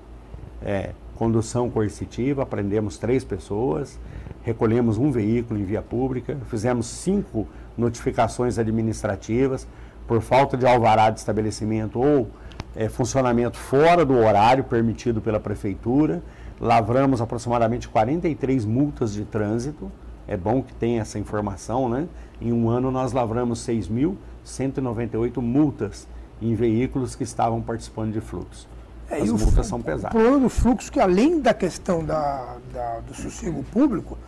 É, 0.63 0.93
condução 1.15 1.69
coercitiva, 1.69 2.47
prendemos 2.47 2.97
três 2.97 3.25
pessoas, 3.25 3.99
recolhemos 4.43 4.99
um 4.99 5.11
veículo 5.11 5.59
em 5.59 5.65
via 5.65 5.83
pública, 5.83 6.37
fizemos 6.49 6.87
cinco 6.87 7.47
notificações 7.77 8.59
administrativas 8.59 9.67
por 10.07 10.21
falta 10.23 10.57
de 10.57 10.67
alvará 10.67 11.11
de 11.11 11.21
estabelecimento 11.21 12.01
ou 12.01 12.29
é, 12.75 12.89
funcionamento 12.89 13.59
fora 13.59 14.05
do 14.05 14.17
horário 14.17 14.65
permitido 14.65 15.21
pela 15.21 15.39
prefeitura, 15.41 16.23
lavramos 16.61 17.21
aproximadamente 17.21 17.89
43 17.89 18.65
multas 18.65 19.13
de 19.13 19.25
trânsito, 19.25 19.91
é 20.27 20.37
bom 20.37 20.63
que 20.63 20.75
tenha 20.75 21.01
essa 21.03 21.19
informação, 21.19 21.89
né? 21.89 22.07
Em 22.41 22.53
um 22.53 22.69
ano 22.69 22.91
nós 22.91 23.13
lavramos 23.13 23.61
6.198 23.67 25.39
multas 25.41 26.07
em 26.41 26.55
veículos 26.55 27.15
que 27.15 27.23
estavam 27.25 27.61
participando 27.63 28.13
de 28.13 28.21
fluxo. 28.21 28.69
É, 29.11 29.21
As 29.23 29.31
o 29.31 29.39
multas 29.39 29.67
são 29.67 29.79
O 29.79 29.83
pesadas. 29.83 30.11
problema 30.11 30.39
do 30.39 30.49
fluxo, 30.49 30.93
que 30.93 31.01
além 31.01 31.41
da 31.41 31.55
questão 31.55 32.05
da, 32.05 32.57
da- 32.73 33.01
do 33.01 33.15
sossego 33.15 33.65
público, 33.65 34.19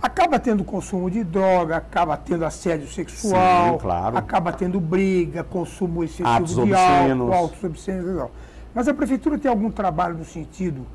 acaba 0.00 0.38
tendo 0.38 0.64
consumo 0.64 1.10
de 1.10 1.22
droga, 1.22 1.76
acaba 1.76 2.16
tendo 2.16 2.44
assédio 2.46 2.88
sexual, 2.88 3.72
Sim, 3.74 3.78
claro. 3.78 4.16
acaba 4.16 4.50
tendo 4.52 4.80
briga, 4.80 5.44
consumo 5.44 6.02
excessivo 6.02 6.28
Atos 6.28 6.54
de 6.54 6.60
obscenos. 6.62 7.20
álcool, 7.30 7.34
autos 7.34 7.62
obscenos. 7.64 8.30
Mas 8.74 8.88
a 8.88 8.94
prefeitura 8.94 9.38
tem 9.38 9.50
algum 9.50 9.70
trabalho 9.70 10.16
no 10.16 10.24
sentido, 10.24 10.86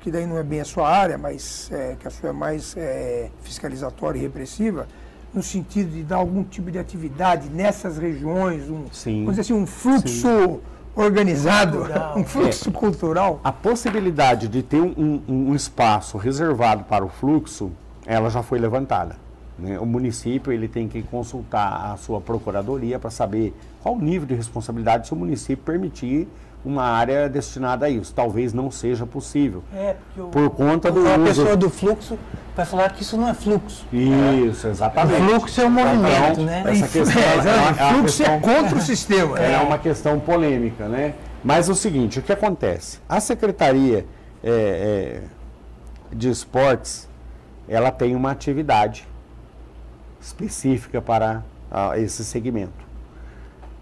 que 0.00 0.10
daí 0.10 0.26
não 0.26 0.38
é 0.38 0.42
bem 0.42 0.60
a 0.60 0.64
sua 0.64 0.88
área, 0.88 1.18
mas 1.18 1.68
é, 1.72 1.96
que 1.98 2.06
a 2.06 2.10
sua 2.10 2.30
é 2.30 2.32
mais 2.32 2.74
é, 2.76 3.30
fiscalizatória 3.42 4.18
e 4.18 4.22
repressiva, 4.22 4.86
no 5.34 5.42
sentido 5.42 5.90
de 5.90 6.02
dar 6.02 6.16
algum 6.16 6.42
tipo 6.44 6.70
de 6.70 6.78
atividade 6.78 7.48
nessas 7.50 7.98
regiões, 7.98 8.68
um, 8.70 8.84
Sim. 8.92 9.20
vamos 9.24 9.36
dizer 9.36 9.40
assim, 9.42 9.52
um 9.52 9.66
fluxo 9.66 10.60
organizado, 10.96 11.78
Cultural. 11.78 12.14
um 12.18 12.24
fluxo 12.24 12.72
cultural. 12.72 13.40
A 13.44 13.52
possibilidade 13.52 14.48
de 14.48 14.62
ter 14.62 14.80
um, 14.80 14.94
um- 15.28 15.50
um 15.50 15.54
espaço 15.54 16.16
reservado 16.18 16.84
para 16.84 17.04
o 17.04 17.08
fluxo, 17.08 17.70
ela 18.06 18.30
já 18.30 18.42
foi 18.42 18.58
levantada. 18.58 19.16
né? 19.58 19.78
O 19.78 19.84
município 19.86 20.52
ele 20.52 20.66
tem 20.68 20.88
que 20.88 21.02
consultar 21.02 21.92
a 21.92 21.96
sua 21.96 22.20
procuradoria 22.20 22.98
para 22.98 23.10
saber 23.10 23.52
qual 23.82 23.96
o 23.96 24.00
nível 24.00 24.26
de 24.26 24.34
responsabilidade 24.34 25.06
se 25.08 25.12
o 25.12 25.16
município 25.16 25.64
permitir 25.64 26.26
uma 26.64 26.82
área 26.84 27.28
destinada 27.28 27.86
a 27.86 27.90
isso. 27.90 28.12
Talvez 28.14 28.52
não 28.52 28.70
seja 28.70 29.06
possível. 29.06 29.62
É, 29.74 29.94
porque 29.94 30.20
o, 30.20 30.26
Por 30.28 30.50
conta 30.50 30.90
do 30.90 31.06
a 31.08 31.14
uso- 31.16 31.24
pessoa 31.24 31.56
do 31.56 31.70
fluxo 31.70 32.18
vai 32.56 32.66
falar 32.66 32.90
que 32.92 33.02
isso 33.02 33.16
não 33.16 33.28
é 33.28 33.34
fluxo. 33.34 33.86
Isso, 33.92 34.66
O 34.66 34.70
exatamente. 34.70 35.16
fluxo 35.22 35.60
é 35.60 35.66
um 35.66 35.70
movimento, 35.70 36.32
Então, 36.32 36.44
né? 36.44 36.64
essa 36.66 36.88
questão 36.88 37.22
É, 37.22 37.26
é 37.26 37.70
é 37.88 37.94
fluxo 37.94 38.22
é 38.22 38.26
questão- 38.26 38.40
contra 38.40 38.76
o 38.78 38.80
sistema. 38.82 39.38
é 39.38 39.58
uma 39.60 39.78
questão 39.78 40.18
polêmica, 40.18 40.88
né? 40.88 41.14
Mas 41.44 41.68
é 41.68 41.72
o 41.72 41.74
seguinte, 41.74 42.18
o 42.18 42.22
que 42.22 42.32
acontece? 42.32 42.98
A 43.08 43.20
Secretaria 43.20 44.04
é, 44.42 44.50
é, 44.50 45.22
de 46.12 46.28
Esportes, 46.28 47.08
ela 47.68 47.90
tem 47.92 48.16
uma 48.16 48.30
atividade 48.32 49.06
específica 50.20 51.00
para 51.00 51.42
ah, 51.70 51.98
esse 51.98 52.24
segmento. 52.24 52.87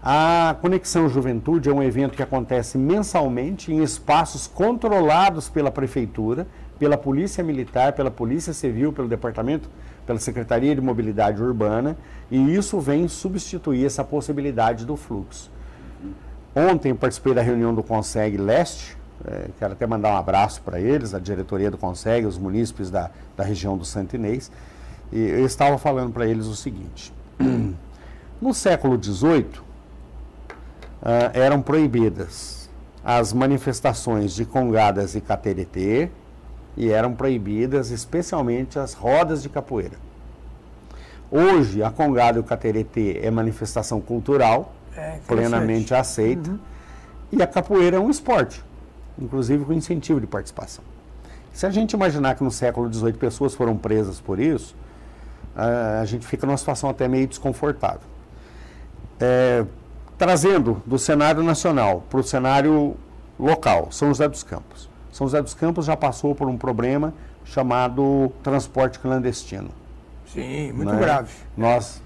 A 0.09 0.55
Conexão 0.61 1.09
Juventude 1.09 1.67
é 1.67 1.73
um 1.73 1.83
evento 1.83 2.15
que 2.15 2.23
acontece 2.23 2.77
mensalmente 2.77 3.73
em 3.73 3.83
espaços 3.83 4.47
controlados 4.47 5.49
pela 5.49 5.69
Prefeitura, 5.69 6.47
pela 6.79 6.97
Polícia 6.97 7.43
Militar, 7.43 7.91
pela 7.91 8.09
Polícia 8.09 8.53
Civil, 8.53 8.93
pelo 8.93 9.09
Departamento, 9.09 9.69
pela 10.05 10.17
Secretaria 10.17 10.73
de 10.73 10.79
Mobilidade 10.79 11.43
Urbana, 11.43 11.97
e 12.31 12.55
isso 12.55 12.79
vem 12.79 13.09
substituir 13.09 13.85
essa 13.85 14.01
possibilidade 14.01 14.85
do 14.85 14.95
fluxo. 14.95 15.51
Ontem 16.55 16.95
participei 16.95 17.33
da 17.33 17.41
reunião 17.41 17.75
do 17.75 17.83
Conseg 17.83 18.37
Leste, 18.37 18.95
eh, 19.27 19.49
quero 19.59 19.73
até 19.73 19.85
mandar 19.85 20.13
um 20.13 20.17
abraço 20.17 20.61
para 20.61 20.79
eles, 20.79 21.13
a 21.13 21.19
diretoria 21.19 21.69
do 21.69 21.77
Conseg, 21.77 22.25
os 22.25 22.37
munícipes 22.37 22.89
da, 22.89 23.11
da 23.35 23.43
região 23.43 23.77
do 23.77 23.83
Santo 23.83 24.15
Inês, 24.15 24.49
e 25.11 25.19
eu 25.19 25.45
estava 25.45 25.77
falando 25.77 26.13
para 26.13 26.25
eles 26.25 26.45
o 26.45 26.55
seguinte, 26.55 27.11
no 28.39 28.53
século 28.53 28.97
XVIII, 29.03 29.66
ah, 31.01 31.31
eram 31.33 31.61
proibidas 31.61 32.69
as 33.03 33.31
manifestações 33.31 34.33
de 34.33 34.45
congadas 34.45 35.15
e 35.15 35.21
cateretê 35.21 36.09
e 36.75 36.91
eram 36.91 37.13
proibidas 37.13 37.89
especialmente 37.89 38.77
as 38.77 38.93
rodas 38.93 39.41
de 39.41 39.49
capoeira. 39.49 39.95
Hoje, 41.31 41.83
a 41.83 41.89
congada 41.89 42.37
e 42.37 42.41
o 42.41 42.43
cateretê 42.43 43.19
é 43.21 43.31
manifestação 43.31 43.99
cultural, 43.99 44.73
É, 44.95 45.19
plenamente 45.27 45.93
aceita, 45.93 46.57
e 47.31 47.41
a 47.41 47.47
capoeira 47.47 47.97
é 47.97 47.99
um 47.99 48.09
esporte, 48.09 48.63
inclusive 49.19 49.63
com 49.65 49.73
incentivo 49.73 50.19
de 50.19 50.27
participação. 50.27 50.83
Se 51.53 51.65
a 51.65 51.69
gente 51.69 51.93
imaginar 51.93 52.35
que 52.35 52.43
no 52.43 52.51
século 52.51 52.91
XVIII 52.91 53.13
pessoas 53.13 53.53
foram 53.53 53.77
presas 53.77 54.19
por 54.19 54.39
isso, 54.39 54.75
ah, 55.55 55.99
a 56.01 56.05
gente 56.05 56.25
fica 56.25 56.45
numa 56.45 56.57
situação 56.57 56.89
até 56.89 57.07
meio 57.07 57.27
desconfortável. 57.27 58.07
É, 59.19 59.65
trazendo 60.17 60.81
do 60.85 60.97
cenário 60.97 61.43
nacional 61.43 62.03
para 62.09 62.19
o 62.19 62.23
cenário 62.23 62.95
local, 63.39 63.89
São 63.91 64.09
José 64.09 64.27
dos 64.27 64.43
Campos. 64.43 64.89
São 65.11 65.27
José 65.27 65.41
dos 65.41 65.53
Campos 65.53 65.85
já 65.85 65.95
passou 65.95 66.33
por 66.33 66.47
um 66.47 66.57
problema 66.57 67.13
chamado 67.45 68.31
transporte 68.43 68.99
clandestino. 68.99 69.69
Sim, 70.33 70.71
muito 70.73 70.91
né? 70.91 70.99
grave. 70.99 71.33
Nós 71.55 72.01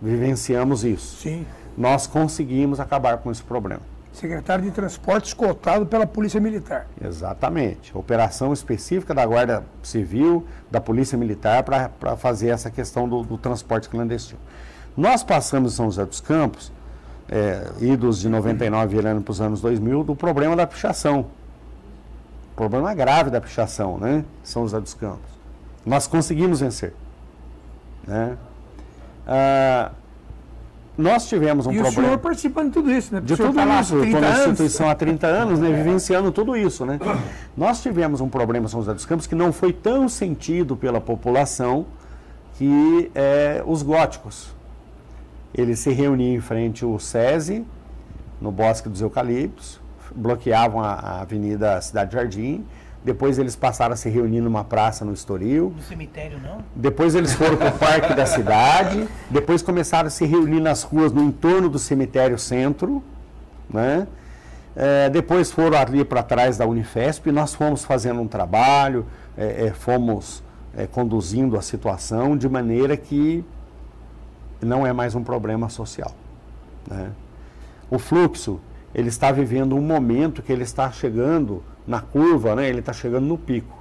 vivenciamos 0.00 0.84
isso. 0.84 1.22
Sim. 1.22 1.46
Nós 1.76 2.06
conseguimos 2.06 2.80
acabar 2.80 3.18
com 3.18 3.30
esse 3.30 3.42
problema. 3.42 3.82
Secretário 4.12 4.64
de 4.64 4.70
Transporte 4.70 5.26
escoltado 5.26 5.84
pela 5.84 6.06
Polícia 6.06 6.40
Militar. 6.40 6.86
Exatamente. 7.04 7.96
Operação 7.96 8.50
específica 8.52 9.12
da 9.12 9.26
Guarda 9.26 9.62
Civil, 9.82 10.46
da 10.70 10.80
Polícia 10.80 11.18
Militar, 11.18 11.62
para 11.62 12.16
fazer 12.16 12.48
essa 12.48 12.70
questão 12.70 13.06
do, 13.06 13.22
do 13.22 13.36
transporte 13.36 13.90
clandestino. 13.90 14.40
Nós 14.96 15.22
passamos 15.22 15.74
em 15.74 15.76
São 15.76 15.86
José 15.86 16.06
dos 16.06 16.20
Campos, 16.20 16.72
é, 17.28 17.70
idos 17.80 18.20
de 18.20 18.28
99 18.28 18.94
virando 18.94 19.22
para 19.22 19.32
os 19.32 19.40
anos 19.40 19.60
2000, 19.60 20.04
do 20.04 20.14
problema 20.14 20.54
da 20.54 20.66
pichação. 20.66 21.26
Problema 22.54 22.94
grave 22.94 23.30
da 23.30 23.40
pichação, 23.40 23.98
né? 23.98 24.24
São 24.42 24.62
José 24.62 24.80
dos 24.80 24.94
Campos. 24.94 25.30
Nós 25.84 26.06
conseguimos 26.06 26.60
vencer. 26.60 26.94
Né? 28.06 28.36
Ah, 29.26 29.90
nós 30.96 31.28
tivemos 31.28 31.66
um 31.66 31.72
e 31.72 31.78
o 31.78 31.82
problema. 31.82 32.08
senhor 32.08 32.18
participando 32.18 32.68
de 32.68 32.72
tudo 32.72 32.90
isso, 32.90 33.12
né? 33.12 33.20
Porque 33.20 33.34
De 33.34 33.42
o 33.42 33.46
tudo 33.46 33.56
tá 33.56 33.80
isso, 33.80 33.94
eu 33.96 34.00
30 34.00 34.18
estou 34.18 34.20
na 34.20 34.38
instituição 34.38 34.88
há 34.88 34.94
30 34.94 35.26
anos, 35.26 35.58
né, 35.60 35.70
vivenciando 35.70 36.32
tudo 36.32 36.56
isso. 36.56 36.86
Né? 36.86 36.98
Nós 37.54 37.82
tivemos 37.82 38.22
um 38.22 38.28
problema 38.28 38.64
em 38.64 38.68
São 38.68 38.80
José 38.80 38.94
dos 38.94 39.04
Campos 39.04 39.26
que 39.26 39.34
não 39.34 39.52
foi 39.52 39.74
tão 39.74 40.08
sentido 40.08 40.74
pela 40.74 41.00
população 41.00 41.84
que 42.56 43.10
é, 43.14 43.62
os 43.66 43.82
góticos. 43.82 44.55
Eles 45.56 45.78
se 45.78 45.90
reuniam 45.90 46.34
em 46.34 46.40
frente 46.40 46.84
ao 46.84 46.98
SESI, 46.98 47.64
no 48.40 48.52
Bosque 48.52 48.88
dos 48.88 49.00
Eucaliptos, 49.00 49.80
bloqueavam 50.14 50.80
a, 50.80 50.92
a 50.92 51.20
Avenida 51.22 51.80
Cidade 51.80 52.14
Jardim, 52.14 52.64
depois 53.02 53.38
eles 53.38 53.54
passaram 53.54 53.94
a 53.94 53.96
se 53.96 54.10
reunir 54.10 54.40
numa 54.40 54.64
praça 54.64 55.04
no 55.04 55.12
Estoril, 55.12 55.72
No 55.76 55.82
cemitério, 55.82 56.38
não? 56.40 56.58
depois 56.74 57.14
eles 57.14 57.32
foram 57.32 57.56
para 57.56 57.68
o 57.68 57.78
parque 57.78 58.12
da 58.14 58.26
cidade, 58.26 59.06
depois 59.30 59.62
começaram 59.62 60.08
a 60.08 60.10
se 60.10 60.26
reunir 60.26 60.60
nas 60.60 60.82
ruas 60.82 61.12
no 61.12 61.22
entorno 61.22 61.68
do 61.68 61.78
cemitério 61.78 62.38
centro, 62.38 63.02
né? 63.72 64.06
É, 64.74 65.08
depois 65.08 65.50
foram 65.50 65.78
ali 65.78 66.04
para 66.04 66.22
trás 66.22 66.58
da 66.58 66.66
Unifesp, 66.66 67.28
e 67.28 67.32
nós 67.32 67.54
fomos 67.54 67.84
fazendo 67.84 68.20
um 68.20 68.28
trabalho, 68.28 69.06
é, 69.38 69.68
é, 69.68 69.70
fomos 69.70 70.42
é, 70.76 70.86
conduzindo 70.86 71.56
a 71.56 71.62
situação 71.62 72.36
de 72.36 72.46
maneira 72.46 72.94
que 72.96 73.42
não 74.60 74.86
é 74.86 74.92
mais 74.92 75.14
um 75.14 75.22
problema 75.22 75.68
social. 75.68 76.12
Né? 76.88 77.10
O 77.90 77.98
fluxo, 77.98 78.60
ele 78.94 79.08
está 79.08 79.30
vivendo 79.32 79.76
um 79.76 79.80
momento 79.80 80.42
que 80.42 80.52
ele 80.52 80.62
está 80.62 80.90
chegando 80.90 81.62
na 81.86 82.00
curva, 82.00 82.54
né? 82.56 82.68
ele 82.68 82.80
está 82.80 82.92
chegando 82.92 83.26
no 83.26 83.38
pico. 83.38 83.76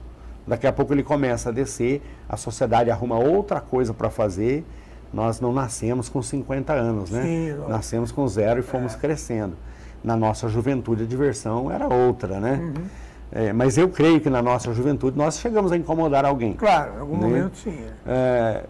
Daqui 0.47 0.67
a 0.67 0.73
pouco 0.73 0.93
ele 0.93 1.01
começa 1.03 1.49
a 1.49 1.51
descer, 1.51 2.01
a 2.29 2.37
sociedade 2.37 2.91
arruma 2.91 3.17
outra 3.17 3.59
coisa 3.59 3.93
para 3.93 4.09
fazer. 4.11 4.63
Nós 5.11 5.39
não 5.39 5.51
nascemos 5.53 6.09
com 6.09 6.21
50 6.21 6.73
anos, 6.73 7.09
né? 7.09 7.23
Sim, 7.23 7.69
nascemos 7.69 8.11
com 8.11 8.27
zero 8.27 8.59
e 8.59 8.63
fomos 8.63 8.95
crescendo. 8.95 9.55
Na 10.03 10.15
nossa 10.15 10.47
juventude 10.49 11.03
a 11.03 11.05
diversão 11.07 11.71
era 11.71 11.87
outra, 11.87 12.39
né? 12.39 12.59
Uhum. 12.61 12.83
É, 13.31 13.53
mas 13.53 13.77
eu 13.77 13.89
creio 13.89 14.21
que 14.21 14.29
na 14.29 14.41
nossa 14.41 14.71
juventude 14.73 15.17
nós 15.17 15.39
chegamos 15.39 15.71
a 15.71 15.77
incomodar 15.77 16.25
alguém. 16.25 16.53
Claro, 16.53 16.93
em 16.95 16.99
algum 16.99 17.17
Né? 17.17 17.27
momento 17.27 17.57
sim. 17.57 17.77
é. 18.05 18.65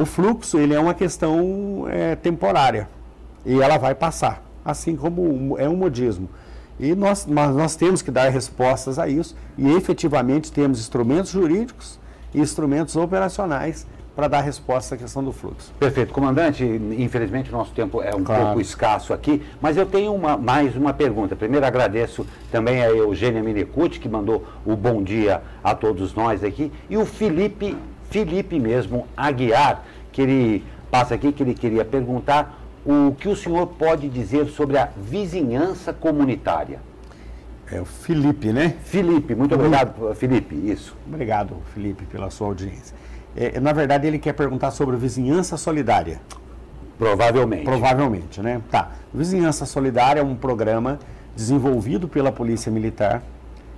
O 0.00 0.06
fluxo 0.06 0.58
ele 0.58 0.72
é 0.72 0.80
uma 0.80 0.94
questão 0.94 1.84
é, 1.90 2.16
temporária 2.16 2.88
e 3.44 3.60
ela 3.60 3.76
vai 3.76 3.94
passar, 3.94 4.42
assim 4.64 4.96
como 4.96 5.58
é 5.58 5.68
um 5.68 5.76
modismo. 5.76 6.26
E 6.78 6.94
nós, 6.94 7.26
mas 7.26 7.54
nós 7.54 7.76
temos 7.76 8.00
que 8.00 8.10
dar 8.10 8.30
respostas 8.30 8.98
a 8.98 9.06
isso 9.06 9.36
e 9.58 9.70
efetivamente 9.74 10.50
temos 10.50 10.80
instrumentos 10.80 11.30
jurídicos 11.32 11.98
e 12.32 12.40
instrumentos 12.40 12.96
operacionais 12.96 13.86
para 14.16 14.26
dar 14.26 14.40
resposta 14.40 14.94
à 14.94 14.98
questão 14.98 15.22
do 15.22 15.32
fluxo. 15.32 15.70
Perfeito. 15.78 16.14
Comandante, 16.14 16.64
infelizmente 16.64 17.50
o 17.50 17.52
nosso 17.52 17.72
tempo 17.72 18.00
é 18.00 18.14
um 18.16 18.24
Claro. 18.24 18.44
pouco 18.46 18.60
escasso 18.62 19.12
aqui, 19.12 19.42
mas 19.60 19.76
eu 19.76 19.84
tenho 19.84 20.14
uma- 20.14 20.38
mais 20.38 20.74
uma 20.76 20.94
pergunta. 20.94 21.36
Primeiro 21.36 21.66
agradeço 21.66 22.26
também 22.50 22.82
a 22.82 22.88
Eugênia 22.88 23.42
Minecuti, 23.42 24.00
que 24.00 24.08
mandou 24.08 24.46
o 24.64 24.74
bom 24.74 25.02
dia 25.02 25.42
a 25.62 25.74
todos 25.74 26.14
nós 26.14 26.42
aqui, 26.42 26.72
e 26.88 26.96
o 26.96 27.04
Felipe, 27.04 27.76
Felipe 28.10 28.58
mesmo, 28.58 29.06
Aguiar, 29.16 29.84
que 30.12 30.22
ele 30.22 30.64
passa 30.90 31.14
aqui, 31.14 31.32
que 31.32 31.42
ele 31.42 31.54
queria 31.54 31.84
perguntar 31.84 32.58
o 32.84 33.14
que 33.18 33.28
o 33.28 33.36
senhor 33.36 33.66
pode 33.66 34.08
dizer 34.08 34.46
sobre 34.46 34.78
a 34.78 34.88
vizinhança 34.96 35.92
comunitária. 35.92 36.80
É 37.70 37.80
o 37.80 37.84
Felipe, 37.84 38.52
né? 38.52 38.74
Felipe, 38.84 39.34
muito 39.34 39.54
obrigado, 39.54 40.14
Felipe, 40.14 40.54
isso. 40.54 40.96
Obrigado, 41.06 41.56
Felipe, 41.72 42.04
pela 42.04 42.28
sua 42.30 42.48
audiência. 42.48 42.96
É, 43.36 43.60
na 43.60 43.72
verdade, 43.72 44.08
ele 44.08 44.18
quer 44.18 44.32
perguntar 44.32 44.72
sobre 44.72 44.96
vizinhança 44.96 45.56
solidária. 45.56 46.20
Provavelmente. 46.98 47.64
Provavelmente, 47.64 48.42
né? 48.42 48.60
Tá. 48.70 48.90
Vizinhança 49.14 49.64
Solidária 49.64 50.20
é 50.20 50.22
um 50.22 50.34
programa 50.34 50.98
desenvolvido 51.34 52.06
pela 52.06 52.30
Polícia 52.30 52.70
Militar. 52.70 53.22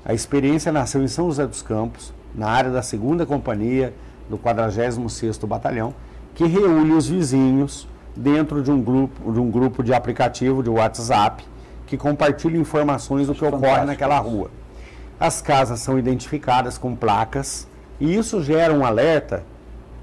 A 0.04 0.12
experiência 0.12 0.72
nasceu 0.72 1.00
em 1.00 1.06
São 1.06 1.26
José 1.26 1.46
dos 1.46 1.62
Campos, 1.62 2.12
na 2.34 2.48
área 2.48 2.70
da 2.70 2.80
2 2.80 3.24
Companhia 3.24 3.94
do 4.32 4.38
46º 4.38 5.46
Batalhão, 5.46 5.94
que 6.34 6.46
reúne 6.46 6.92
os 6.92 7.06
vizinhos 7.06 7.86
dentro 8.16 8.62
de 8.62 8.70
um 8.70 8.80
grupo 8.80 9.30
de, 9.30 9.38
um 9.38 9.50
grupo 9.50 9.82
de 9.82 9.92
aplicativo 9.92 10.62
de 10.62 10.70
WhatsApp, 10.70 11.44
que 11.86 11.98
compartilham 11.98 12.58
informações 12.58 13.26
do 13.26 13.34
que 13.34 13.44
ocorre 13.44 13.84
naquela 13.84 14.18
rua. 14.18 14.50
As 15.20 15.42
casas 15.42 15.80
são 15.80 15.98
identificadas 15.98 16.78
com 16.78 16.96
placas 16.96 17.68
e 18.00 18.16
isso 18.16 18.42
gera 18.42 18.72
um 18.72 18.84
alerta 18.86 19.44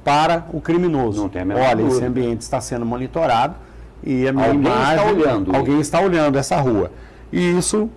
para 0.04 0.46
o 0.54 0.62
criminoso. 0.62 1.24
Não 1.24 1.30
tem 1.30 1.42
a 1.42 1.46
menor 1.46 1.62
Olha, 1.62 1.76
dúvida. 1.78 1.96
esse 1.96 2.06
ambiente 2.06 2.42
está 2.42 2.62
sendo 2.62 2.86
monitorado 2.86 3.56
e 4.04 4.28
a 4.28 4.32
minha 4.32 4.46
Alguém 4.46 4.62
está 4.62 4.94
imagem, 4.96 5.08
olhando. 5.12 5.56
alguém 5.56 5.80
está 5.80 6.00
olhando 6.00 6.38
essa 6.38 6.56
rua. 6.62 6.92
E 7.34 7.58
isso 7.58 7.90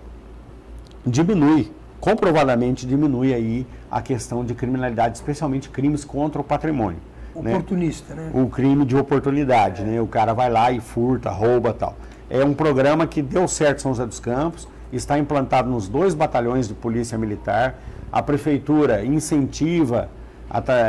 diminui, 1.06 1.70
comprovadamente 2.02 2.84
diminui 2.84 3.32
aí 3.32 3.64
a 3.88 4.02
questão 4.02 4.44
de 4.44 4.54
criminalidade, 4.54 5.16
especialmente 5.16 5.70
crimes 5.70 6.04
contra 6.04 6.40
o 6.40 6.44
patrimônio. 6.44 6.98
né? 7.32 7.52
Oportunista, 7.52 8.12
né? 8.12 8.28
o 8.34 8.48
crime 8.48 8.84
de 8.84 8.96
oportunidade, 8.96 9.84
né? 9.84 10.00
O 10.00 10.06
cara 10.08 10.34
vai 10.34 10.50
lá 10.50 10.72
e 10.72 10.80
furta, 10.80 11.30
rouba 11.30 11.72
tal. 11.72 11.94
É 12.28 12.44
um 12.44 12.54
programa 12.54 13.06
que 13.06 13.22
deu 13.22 13.46
certo 13.46 13.78
em 13.78 13.82
São 13.82 13.92
José 13.92 14.04
dos 14.04 14.18
Campos, 14.18 14.66
está 14.92 15.16
implantado 15.16 15.70
nos 15.70 15.88
dois 15.88 16.12
batalhões 16.12 16.66
de 16.66 16.74
polícia 16.74 17.16
militar. 17.16 17.78
A 18.10 18.20
prefeitura 18.20 19.04
incentiva 19.04 20.08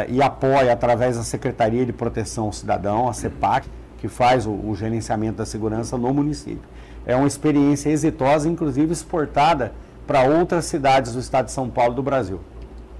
e 0.10 0.19
apoia 0.19 0.73
através 0.73 1.15
da 1.15 1.23
Secretaria 1.23 1.86
de 1.86 1.93
Proteção 1.93 2.45
ao 2.45 2.52
Cidadão, 2.52 3.08
a 3.08 3.13
CEPAC, 3.13 3.67
que 3.99 4.08
faz 4.08 4.47
o, 4.47 4.52
o 4.52 4.76
gerenciamento 4.76 5.38
da 5.38 5.45
segurança 5.45 5.95
no 5.95 6.12
município. 6.12 6.67
É 7.06 7.15
uma 7.15 7.28
experiência 7.28 7.91
exitosa, 7.91 8.49
inclusive 8.49 8.91
exportada 8.91 9.73
para 10.05 10.23
outras 10.23 10.65
cidades 10.65 11.13
do 11.13 11.19
estado 11.19 11.45
de 11.45 11.51
São 11.51 11.69
Paulo 11.69 11.93
do 11.93 12.03
Brasil. 12.03 12.39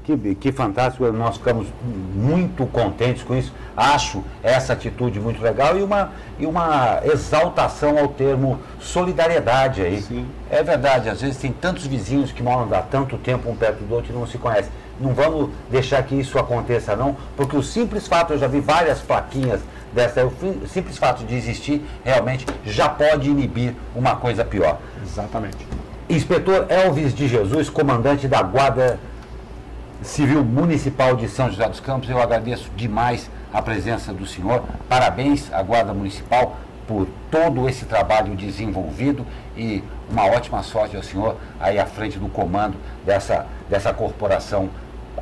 Que, 0.04 0.36
que 0.36 0.52
fantástico, 0.52 1.10
nós 1.14 1.38
ficamos 1.38 1.68
muito 2.14 2.66
contentes 2.66 3.24
com 3.24 3.36
isso. 3.36 3.54
Acho 3.76 4.22
essa 4.44 4.74
atitude 4.74 5.18
muito 5.18 5.42
legal 5.42 5.80
e 5.80 5.82
uma, 5.82 6.12
e 6.38 6.46
uma 6.46 7.00
exaltação 7.06 7.98
ao 7.98 8.10
termo 8.10 8.60
solidariedade 8.82 9.82
aí. 9.82 10.02
Sim. 10.02 10.28
É 10.50 10.62
verdade, 10.62 11.10
às 11.10 11.22
vezes 11.22 11.38
tem 11.38 11.54
tantos 11.54 11.88
vizinhos 11.88 12.34
que 12.34 12.44
moram 12.44 12.68
há 12.76 12.82
tanto 12.82 13.18
tempo 13.18 13.50
um 13.50 13.56
perto 13.56 13.82
do 13.86 13.96
outro 13.96 14.12
e 14.14 14.16
não 14.16 14.28
se 14.28 14.38
conhecem. 14.38 14.72
Não 15.00 15.14
vamos 15.14 15.50
deixar 15.72 16.04
que 16.04 16.16
isso 16.16 16.38
aconteça 16.38 16.96
não, 16.98 17.16
porque 17.38 17.56
o 17.56 17.64
simples 17.64 18.06
fato, 18.06 18.34
eu 18.34 18.38
já 18.38 18.48
vi 18.48 18.60
várias 18.60 19.00
plaquinhas 19.00 19.62
dessa, 19.94 20.26
o 20.26 20.68
simples 20.68 20.98
fato 20.98 21.24
de 21.24 21.34
existir 21.34 21.84
realmente 22.04 22.46
já 22.66 22.90
pode 22.90 23.30
inibir 23.30 23.74
uma 23.96 24.18
coisa 24.18 24.44
pior. 24.44 24.80
Exatamente. 25.02 25.66
Inspetor 26.10 26.66
Elvis 26.70 27.14
de 27.14 27.28
Jesus, 27.30 27.70
comandante 27.70 28.28
da 28.28 28.42
Guarda 28.42 29.00
Civil 30.02 30.44
Municipal 30.44 31.16
de 31.16 31.30
São 31.30 31.50
José 31.50 31.68
dos 31.70 31.80
Campos, 31.80 32.10
eu 32.10 32.22
agradeço 32.22 32.70
demais 32.76 33.30
a 33.54 33.62
presença 33.62 34.12
do 34.12 34.26
senhor. 34.26 34.64
Parabéns 34.90 35.52
à 35.54 35.64
Guarda 35.64 35.94
Municipal 35.94 36.58
por 36.86 37.08
todo 37.32 37.70
esse 37.70 37.86
trabalho 37.86 38.36
desenvolvido 38.36 39.26
e 39.56 39.82
uma 40.10 40.26
ótima 40.26 40.62
sorte 40.62 40.98
ao 40.98 41.04
senhor 41.04 41.38
aí 41.58 41.80
à 41.80 41.86
frente 41.86 42.20
do 42.20 42.28
comando 42.28 42.76
dessa, 43.06 43.46
dessa 43.70 43.94
corporação 43.94 44.70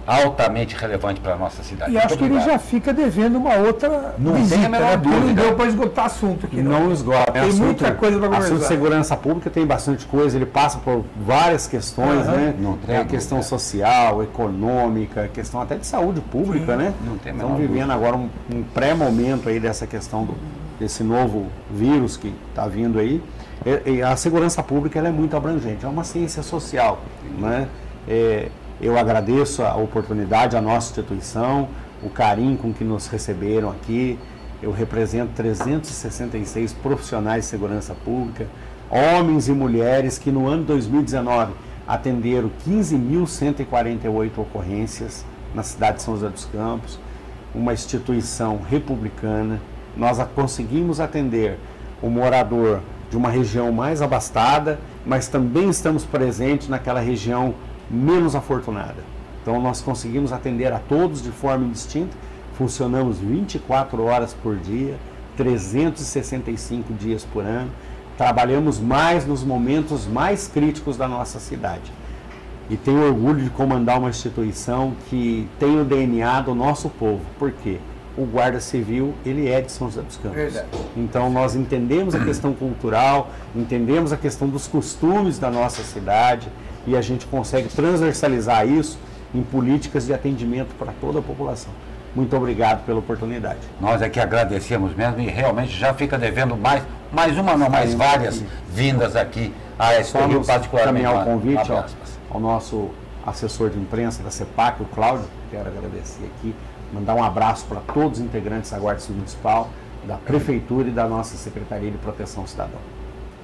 altamente 0.07 0.75
relevante 0.75 1.19
para 1.21 1.33
a 1.33 1.37
nossa 1.37 1.61
cidade. 1.63 1.91
E 1.91 1.93
Muito 1.93 2.05
acho 2.05 2.17
que 2.17 2.23
ele 2.23 2.33
obrigado. 2.33 2.53
já 2.53 2.59
fica 2.59 2.91
devendo 2.93 3.37
uma 3.37 3.53
outra 3.55 4.15
Não 4.17 4.31
tem 4.33 4.41
a 4.41 4.43
visita, 4.45 4.69
menor 4.69 4.79
né? 4.79 4.97
Porque 4.97 5.09
não 5.09 5.19
dúvida. 5.21 5.41
deu 5.43 5.55
para 5.55 5.65
esgotar 5.67 6.05
assunto 6.05 6.45
aqui, 6.47 6.61
não. 6.61 6.71
Não 6.85 6.91
esgota. 6.91 7.31
Tem 7.33 7.53
muita 7.53 7.91
coisa 7.91 8.17
para 8.17 8.27
Assunto 8.29 8.43
de 8.43 8.49
conversar. 8.51 8.67
segurança 8.67 9.17
pública 9.17 9.49
tem 9.49 9.65
bastante 9.65 10.05
coisa, 10.05 10.35
ele 10.37 10.45
passa 10.45 10.79
por 10.79 11.03
várias 11.25 11.67
questões, 11.67 12.27
Aham. 12.27 12.31
né? 12.35 12.55
Não 12.59 12.77
tem 12.77 12.95
É, 12.95 12.99
a 12.99 13.05
questão 13.05 13.37
dúvida. 13.39 13.49
social, 13.57 14.23
econômica, 14.23 15.29
questão 15.33 15.61
até 15.61 15.75
de 15.75 15.85
saúde 15.85 16.19
pública, 16.21 16.75
né? 16.75 16.93
Não 17.05 17.17
tem 17.17 17.31
a 17.31 17.35
Estamos 17.35 17.57
vivendo 17.59 17.91
agora 17.91 18.15
um, 18.15 18.29
um 18.53 18.63
pré-momento 18.63 19.49
aí 19.49 19.59
dessa 19.59 19.85
questão 19.85 20.25
do, 20.25 20.35
desse 20.79 21.03
novo 21.03 21.45
vírus 21.69 22.17
que 22.17 22.33
está 22.49 22.67
vindo 22.67 22.97
aí. 22.99 23.21
E, 23.85 23.91
e 23.97 24.01
a 24.01 24.15
segurança 24.15 24.63
pública 24.63 24.97
ela 24.97 25.09
é 25.09 25.11
muito 25.11 25.37
abrangente, 25.37 25.85
é 25.85 25.87
uma 25.87 26.03
ciência 26.03 26.41
social, 26.41 26.99
né? 27.37 27.67
É, 28.07 28.47
eu 28.81 28.97
agradeço 28.97 29.61
a 29.61 29.75
oportunidade, 29.75 30.57
a 30.57 30.61
nossa 30.61 30.89
instituição, 30.89 31.69
o 32.03 32.09
carinho 32.09 32.57
com 32.57 32.73
que 32.73 32.83
nos 32.83 33.07
receberam 33.07 33.69
aqui. 33.69 34.17
Eu 34.61 34.71
represento 34.71 35.33
366 35.35 36.73
profissionais 36.73 37.43
de 37.43 37.49
segurança 37.49 37.93
pública, 37.93 38.47
homens 38.89 39.47
e 39.47 39.51
mulheres 39.51 40.17
que 40.17 40.31
no 40.31 40.47
ano 40.47 40.63
2019 40.63 41.53
atenderam 41.87 42.49
15.148 42.67 44.37
ocorrências 44.37 45.25
na 45.53 45.61
cidade 45.61 45.97
de 45.97 46.03
São 46.03 46.15
José 46.15 46.29
dos 46.29 46.45
Campos, 46.45 46.99
uma 47.53 47.73
instituição 47.73 48.59
republicana. 48.67 49.59
Nós 49.95 50.17
conseguimos 50.33 50.99
atender 50.99 51.57
o 52.01 52.09
morador 52.09 52.81
de 53.09 53.17
uma 53.17 53.29
região 53.29 53.71
mais 53.71 54.01
abastada, 54.01 54.79
mas 55.05 55.27
também 55.27 55.69
estamos 55.69 56.05
presentes 56.05 56.69
naquela 56.69 56.99
região 56.99 57.53
menos 57.91 58.35
afortunada. 58.35 59.03
Então 59.41 59.61
nós 59.61 59.81
conseguimos 59.81 60.31
atender 60.31 60.71
a 60.71 60.79
todos 60.79 61.21
de 61.21 61.31
forma 61.31 61.65
indistinta, 61.65 62.15
funcionamos 62.53 63.19
24 63.19 64.03
horas 64.03 64.33
por 64.33 64.55
dia, 64.57 64.97
365 65.35 66.93
dias 66.93 67.25
por 67.25 67.43
ano, 67.43 67.71
trabalhamos 68.17 68.79
mais 68.79 69.25
nos 69.25 69.43
momentos 69.43 70.05
mais 70.05 70.47
críticos 70.47 70.95
da 70.95 71.07
nossa 71.07 71.39
cidade. 71.39 71.91
E 72.69 72.77
tenho 72.77 73.05
orgulho 73.05 73.43
de 73.43 73.49
comandar 73.49 73.99
uma 73.99 74.09
instituição 74.09 74.93
que 75.09 75.47
tem 75.59 75.79
o 75.79 75.83
DNA 75.83 76.41
do 76.41 76.55
nosso 76.55 76.87
povo. 76.89 77.21
Por 77.37 77.51
quê? 77.51 77.79
O 78.17 78.25
Guarda 78.25 78.59
Civil, 78.59 79.13
ele 79.25 79.49
é 79.49 79.61
de 79.61 79.71
São 79.71 79.87
José 79.89 80.01
dos 80.01 80.17
Campos. 80.17 80.35
Verdade. 80.37 80.67
Então 80.97 81.29
nós 81.29 81.55
entendemos 81.55 82.13
a 82.13 82.19
questão 82.19 82.53
cultural, 82.53 83.29
entendemos 83.55 84.11
a 84.11 84.17
questão 84.17 84.47
dos 84.49 84.67
costumes 84.67 85.39
da 85.39 85.49
nossa 85.49 85.81
cidade 85.83 86.47
e 86.85 86.95
a 86.97 87.01
gente 87.01 87.25
consegue 87.25 87.69
transversalizar 87.69 88.67
isso 88.67 88.99
em 89.33 89.41
políticas 89.41 90.05
de 90.05 90.13
atendimento 90.13 90.75
para 90.77 90.91
toda 90.99 91.19
a 91.19 91.21
população. 91.21 91.71
Muito 92.13 92.35
obrigado 92.35 92.85
pela 92.85 92.99
oportunidade. 92.99 93.59
Nós 93.79 94.01
é 94.01 94.09
que 94.09 94.19
agradecemos 94.19 94.93
mesmo 94.93 95.21
e 95.21 95.27
realmente 95.29 95.71
já 95.77 95.93
fica 95.93 96.17
devendo 96.17 96.57
mais, 96.57 96.83
mais 97.13 97.37
uma 97.37 97.55
não, 97.55 97.69
mais 97.69 97.93
várias 97.93 98.43
vindas 98.69 99.15
aqui 99.15 99.53
a 99.79 99.93
nos 100.27 100.45
particularmente. 100.47 101.03
caminhar 101.03 101.13
o 101.13 101.17
lá- 101.19 101.23
convite 101.23 101.53
lá 101.55 101.61
ao, 101.61 101.65
para 101.67 101.79
aspas. 101.85 102.09
ao 102.29 102.39
nosso 102.41 102.89
assessor 103.25 103.69
de 103.69 103.79
imprensa 103.79 104.21
da 104.21 104.29
CEPAC, 104.29 104.81
o 104.81 104.85
Cláudio, 104.87 105.25
quero 105.49 105.69
agradecer 105.69 106.25
aqui, 106.37 106.53
mandar 106.91 107.15
um 107.15 107.23
abraço 107.23 107.65
para 107.65 107.81
todos 107.81 108.19
os 108.19 108.25
integrantes 108.25 108.71
da 108.71 108.79
Guarda 108.79 108.99
Civil 108.99 109.17
Municipal, 109.17 109.69
da 110.05 110.17
Prefeitura 110.17 110.87
e 110.87 110.91
da 110.91 111.07
nossa 111.07 111.37
Secretaria 111.37 111.91
de 111.91 111.97
Proteção 111.97 112.45
Cidadão. 112.45 112.79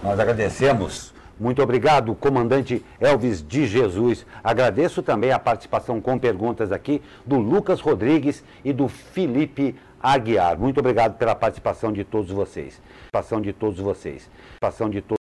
Nós 0.04 0.20
agradecemos. 0.20 1.14
Muito 1.40 1.62
obrigado, 1.62 2.16
comandante 2.16 2.84
Elvis 3.00 3.46
de 3.48 3.68
Jesus. 3.68 4.26
Agradeço 4.44 5.04
também 5.04 5.32
a 5.32 5.38
participação 5.38 6.02
com 6.02 6.18
perguntas 6.18 6.72
aqui 6.72 7.02
do 7.26 7.38
Lucas 7.38 7.80
Rodrigues 7.80 8.44
e 8.66 8.74
do 8.74 8.88
Felipe 8.88 9.76
Aguiar. 10.02 10.58
Muito 10.58 10.80
obrigado 10.80 11.16
pela 11.18 11.36
participação 11.36 11.92
de 11.92 12.04
todos 12.04 12.32
vocês. 12.32 12.82
Participação 13.12 13.42
de 13.42 13.54
todos 13.54 13.80
vocês. 13.80 14.28
Participação 14.60 14.90
de 14.90 15.00
todos 15.00 15.08